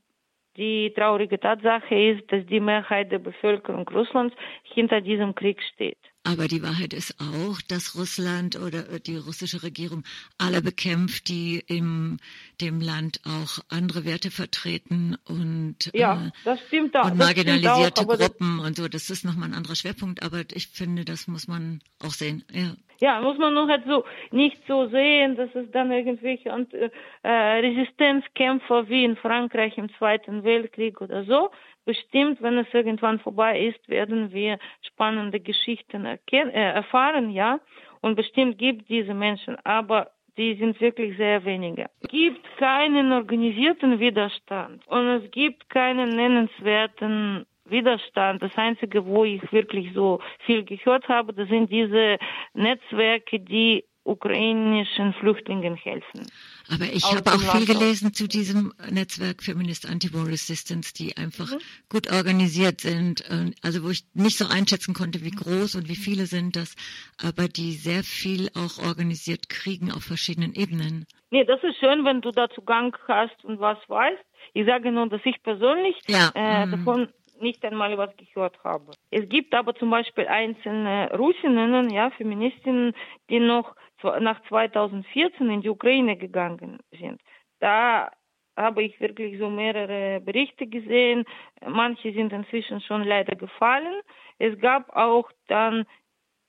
die 0.58 0.92
traurige 0.94 1.38
Tatsache 1.38 1.94
ist, 1.94 2.30
dass 2.32 2.44
die 2.46 2.60
Mehrheit 2.60 3.12
der 3.12 3.20
Bevölkerung 3.20 3.88
Russlands 3.88 4.34
hinter 4.64 5.00
diesem 5.00 5.34
Krieg 5.34 5.58
steht. 5.74 5.98
Aber 6.24 6.46
die 6.48 6.62
Wahrheit 6.62 6.92
ist 6.92 7.14
auch, 7.20 7.62
dass 7.68 7.96
Russland 7.96 8.56
oder 8.56 8.98
die 8.98 9.16
russische 9.16 9.62
Regierung 9.62 10.04
alle 10.36 10.60
bekämpft, 10.60 11.28
die 11.28 11.62
in 11.66 12.18
dem 12.60 12.80
Land 12.80 13.20
auch 13.24 13.60
andere 13.70 14.04
Werte 14.04 14.30
vertreten 14.30 15.16
und, 15.24 15.90
ja, 15.94 16.26
äh, 16.26 16.30
das 16.44 16.60
stimmt 16.66 16.94
auch, 16.96 17.10
und 17.10 17.16
marginalisierte 17.16 18.02
auch, 18.02 18.18
Gruppen 18.18 18.58
und 18.58 18.76
so. 18.76 18.88
Das 18.88 19.08
ist 19.08 19.24
nochmal 19.24 19.48
ein 19.48 19.54
anderer 19.54 19.76
Schwerpunkt, 19.76 20.22
aber 20.22 20.42
ich 20.52 20.68
finde, 20.68 21.06
das 21.06 21.28
muss 21.28 21.48
man 21.48 21.80
auch 21.98 22.12
sehen. 22.12 22.44
Ja. 22.52 22.74
Ja, 23.00 23.20
muss 23.20 23.38
man 23.38 23.54
nur 23.54 23.68
halt 23.68 23.84
so 23.86 24.04
nicht 24.32 24.58
so 24.66 24.86
sehen, 24.88 25.36
dass 25.36 25.54
es 25.54 25.70
dann 25.70 25.92
irgendwelche 25.92 26.52
und, 26.52 26.72
äh, 26.74 26.90
Resistenzkämpfer 27.28 28.88
wie 28.88 29.04
in 29.04 29.16
Frankreich 29.16 29.78
im 29.78 29.88
Zweiten 29.94 30.42
Weltkrieg 30.42 31.00
oder 31.00 31.22
so. 31.24 31.50
Bestimmt, 31.84 32.42
wenn 32.42 32.58
es 32.58 32.66
irgendwann 32.74 33.20
vorbei 33.20 33.60
ist, 33.66 33.88
werden 33.88 34.32
wir 34.32 34.58
spannende 34.82 35.38
Geschichten 35.40 36.06
erkennen, 36.06 36.50
äh, 36.50 36.72
erfahren, 36.72 37.30
ja. 37.30 37.60
Und 38.00 38.16
bestimmt 38.16 38.58
gibt 38.58 38.88
diese 38.88 39.14
Menschen, 39.14 39.56
aber 39.64 40.10
die 40.36 40.54
sind 40.54 40.80
wirklich 40.80 41.16
sehr 41.16 41.44
wenige. 41.44 41.86
Es 42.00 42.08
gibt 42.10 42.44
keinen 42.58 43.12
organisierten 43.12 43.98
Widerstand 43.98 44.86
und 44.86 45.06
es 45.06 45.30
gibt 45.32 45.68
keinen 45.68 46.10
nennenswerten 46.10 47.46
Widerstand. 47.70 48.42
Das 48.42 48.56
Einzige, 48.56 49.04
wo 49.06 49.24
ich 49.24 49.40
wirklich 49.52 49.92
so 49.94 50.20
viel 50.46 50.64
gehört 50.64 51.08
habe, 51.08 51.32
das 51.32 51.48
sind 51.48 51.70
diese 51.70 52.18
Netzwerke, 52.54 53.40
die 53.40 53.84
ukrainischen 54.08 55.12
Flüchtlingen 55.12 55.76
helfen. 55.76 56.26
Aber 56.72 56.86
ich 56.86 57.04
habe 57.04 57.30
auch 57.30 57.56
viel 57.56 57.66
gelesen 57.66 58.14
zu 58.14 58.26
diesem 58.26 58.72
Netzwerk 58.90 59.42
Feminist 59.42 59.88
Anti-War 59.88 60.26
Resistance, 60.26 60.94
die 60.94 61.16
einfach 61.16 61.50
mhm. 61.52 61.58
gut 61.90 62.10
organisiert 62.10 62.80
sind, 62.80 63.22
also 63.62 63.84
wo 63.84 63.90
ich 63.90 64.04
nicht 64.14 64.38
so 64.38 64.46
einschätzen 64.46 64.94
konnte, 64.94 65.22
wie 65.24 65.30
groß 65.30 65.74
und 65.74 65.88
wie 65.88 65.96
viele 65.96 66.24
sind 66.24 66.56
das, 66.56 66.74
aber 67.22 67.48
die 67.48 67.72
sehr 67.72 68.02
viel 68.02 68.48
auch 68.54 68.82
organisiert 68.82 69.50
kriegen 69.50 69.92
auf 69.92 70.04
verschiedenen 70.04 70.54
Ebenen. 70.54 71.06
Nee, 71.30 71.44
das 71.44 71.62
ist 71.62 71.78
schön, 71.78 72.04
wenn 72.06 72.22
du 72.22 72.30
da 72.30 72.48
Zugang 72.48 72.96
hast 73.06 73.44
und 73.44 73.60
was 73.60 73.78
weißt. 73.88 74.24
Ich 74.54 74.66
sage 74.66 74.90
nur, 74.90 75.08
dass 75.10 75.20
ich 75.24 75.42
persönlich 75.42 75.96
ja. 76.06 76.30
äh, 76.34 76.64
mhm. 76.64 76.70
davon 76.70 77.08
nicht 77.40 77.64
einmal 77.64 77.96
was 77.98 78.10
gehört 78.16 78.62
habe. 78.64 78.92
Es 79.10 79.28
gibt 79.28 79.54
aber 79.54 79.74
zum 79.74 79.90
Beispiel 79.90 80.26
einzelne 80.26 81.10
Russinnen, 81.16 81.90
ja, 81.90 82.10
Feministinnen, 82.10 82.94
die 83.30 83.40
noch 83.40 83.74
nach 84.20 84.40
2014 84.48 85.50
in 85.50 85.62
die 85.62 85.68
Ukraine 85.68 86.16
gegangen 86.16 86.78
sind. 86.90 87.20
Da 87.60 88.10
habe 88.56 88.82
ich 88.82 89.00
wirklich 89.00 89.38
so 89.38 89.48
mehrere 89.48 90.20
Berichte 90.20 90.66
gesehen. 90.66 91.24
Manche 91.66 92.12
sind 92.12 92.32
inzwischen 92.32 92.80
schon 92.80 93.04
leider 93.04 93.36
gefallen. 93.36 94.00
Es 94.38 94.58
gab 94.58 94.94
auch 94.94 95.30
dann, 95.46 95.86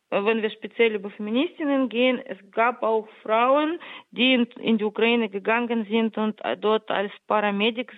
wenn 0.09 0.41
wir 0.41 0.49
speziell 0.49 0.95
über 0.95 1.11
Feministinnen 1.11 1.87
gehen, 1.87 2.19
es 2.25 2.37
gab 2.51 2.81
auch 2.81 3.07
Frauen, 3.21 3.79
die 4.11 4.33
in, 4.33 4.77
die 4.79 4.83
Ukraine 4.83 5.29
gegangen 5.29 5.85
sind 5.85 6.17
und 6.17 6.41
dort 6.61 6.89
als 6.89 7.11
Paramedics 7.27 7.95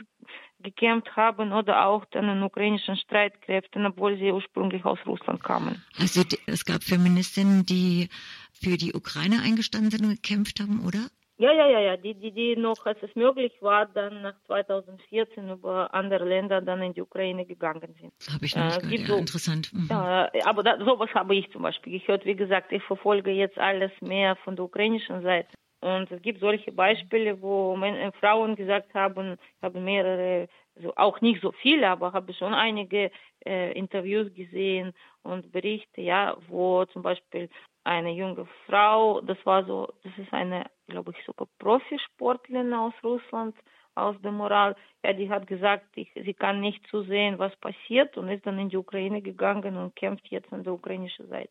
gekämpft 0.61 1.15
haben 1.15 1.51
oder 1.53 1.85
auch 1.85 2.05
in 2.13 2.43
ukrainischen 2.43 2.95
Streitkräften, 2.97 3.85
obwohl 3.85 4.17
sie 4.17 4.31
ursprünglich 4.31 4.85
aus 4.85 4.99
Russland 5.05 5.43
kamen. 5.43 5.83
Also 5.97 6.21
es 6.47 6.65
gab 6.65 6.83
Feministinnen, 6.83 7.65
die 7.65 8.09
für 8.53 8.77
die 8.77 8.93
Ukraine 8.93 9.41
eingestanden 9.43 9.91
sind 9.91 10.05
und 10.05 10.21
gekämpft 10.21 10.59
haben, 10.59 10.85
oder? 10.85 11.07
Ja, 11.41 11.51
ja, 11.51 11.67
ja, 11.67 11.79
ja, 11.79 11.97
die, 11.97 12.13
die, 12.13 12.31
die 12.31 12.55
noch, 12.55 12.85
als 12.85 12.99
es 13.01 13.15
möglich 13.15 13.51
war, 13.61 13.87
dann 13.87 14.21
nach 14.21 14.35
2014 14.45 15.49
über 15.49 15.91
andere 15.91 16.23
Länder 16.23 16.61
dann 16.61 16.83
in 16.83 16.93
die 16.93 17.01
Ukraine 17.01 17.47
gegangen 17.47 17.95
sind. 17.99 18.13
Habe 18.31 18.45
ich 18.45 18.55
noch 18.55 18.65
nicht 18.65 18.77
äh, 18.77 18.81
gehört, 18.81 18.99
ja, 18.99 19.07
so, 19.07 19.15
interessant. 19.15 19.73
Mhm. 19.73 19.87
Ja, 19.89 20.29
aber 20.45 20.61
da, 20.61 20.77
sowas 20.77 21.09
habe 21.15 21.35
ich 21.35 21.49
zum 21.51 21.63
Beispiel 21.63 21.99
gehört. 21.99 22.25
Wie 22.25 22.35
gesagt, 22.35 22.71
ich 22.71 22.83
verfolge 22.83 23.31
jetzt 23.31 23.57
alles 23.57 23.91
mehr 24.01 24.35
von 24.43 24.55
der 24.55 24.65
ukrainischen 24.65 25.23
Seite. 25.23 25.49
Und 25.81 26.11
es 26.11 26.21
gibt 26.21 26.39
solche 26.39 26.71
Beispiele, 26.71 27.41
wo 27.41 27.75
äh, 27.83 28.11
Frauen 28.13 28.55
gesagt 28.55 28.93
haben, 28.93 29.33
ich 29.57 29.63
habe 29.63 29.79
mehrere, 29.79 30.47
also 30.75 30.93
auch 30.95 31.19
nicht 31.21 31.41
so 31.41 31.51
viele, 31.51 31.89
aber 31.89 32.13
habe 32.13 32.33
schon 32.33 32.53
einige 32.53 33.11
äh, 33.45 33.71
Interviews 33.73 34.31
gesehen 34.33 34.93
und 35.23 35.51
Berichte, 35.51 36.01
ja, 36.01 36.37
wo 36.47 36.85
zum 36.85 37.01
Beispiel 37.01 37.49
eine 37.83 38.11
junge 38.11 38.47
Frau, 38.67 39.21
das 39.21 39.43
war 39.43 39.65
so, 39.65 39.91
das 40.03 40.15
ist 40.19 40.31
eine, 40.31 40.65
glaube 40.87 41.13
ich, 41.17 41.25
sogar 41.25 41.47
Profisportlerin 41.57 42.73
aus 42.75 42.93
Russland, 43.03 43.55
aus 43.95 44.15
der 44.21 44.31
Moral, 44.31 44.75
ja, 45.03 45.13
die 45.13 45.29
hat 45.29 45.47
gesagt, 45.47 45.85
ich, 45.95 46.11
sie 46.13 46.33
kann 46.35 46.61
nicht 46.61 46.85
zusehen, 46.87 47.39
was 47.39 47.55
passiert 47.57 48.17
und 48.17 48.29
ist 48.29 48.45
dann 48.45 48.59
in 48.59 48.69
die 48.69 48.77
Ukraine 48.77 49.21
gegangen 49.21 49.75
und 49.77 49.95
kämpft 49.95 50.27
jetzt 50.27 50.53
an 50.53 50.63
der 50.63 50.73
ukrainischen 50.73 51.27
Seite. 51.27 51.49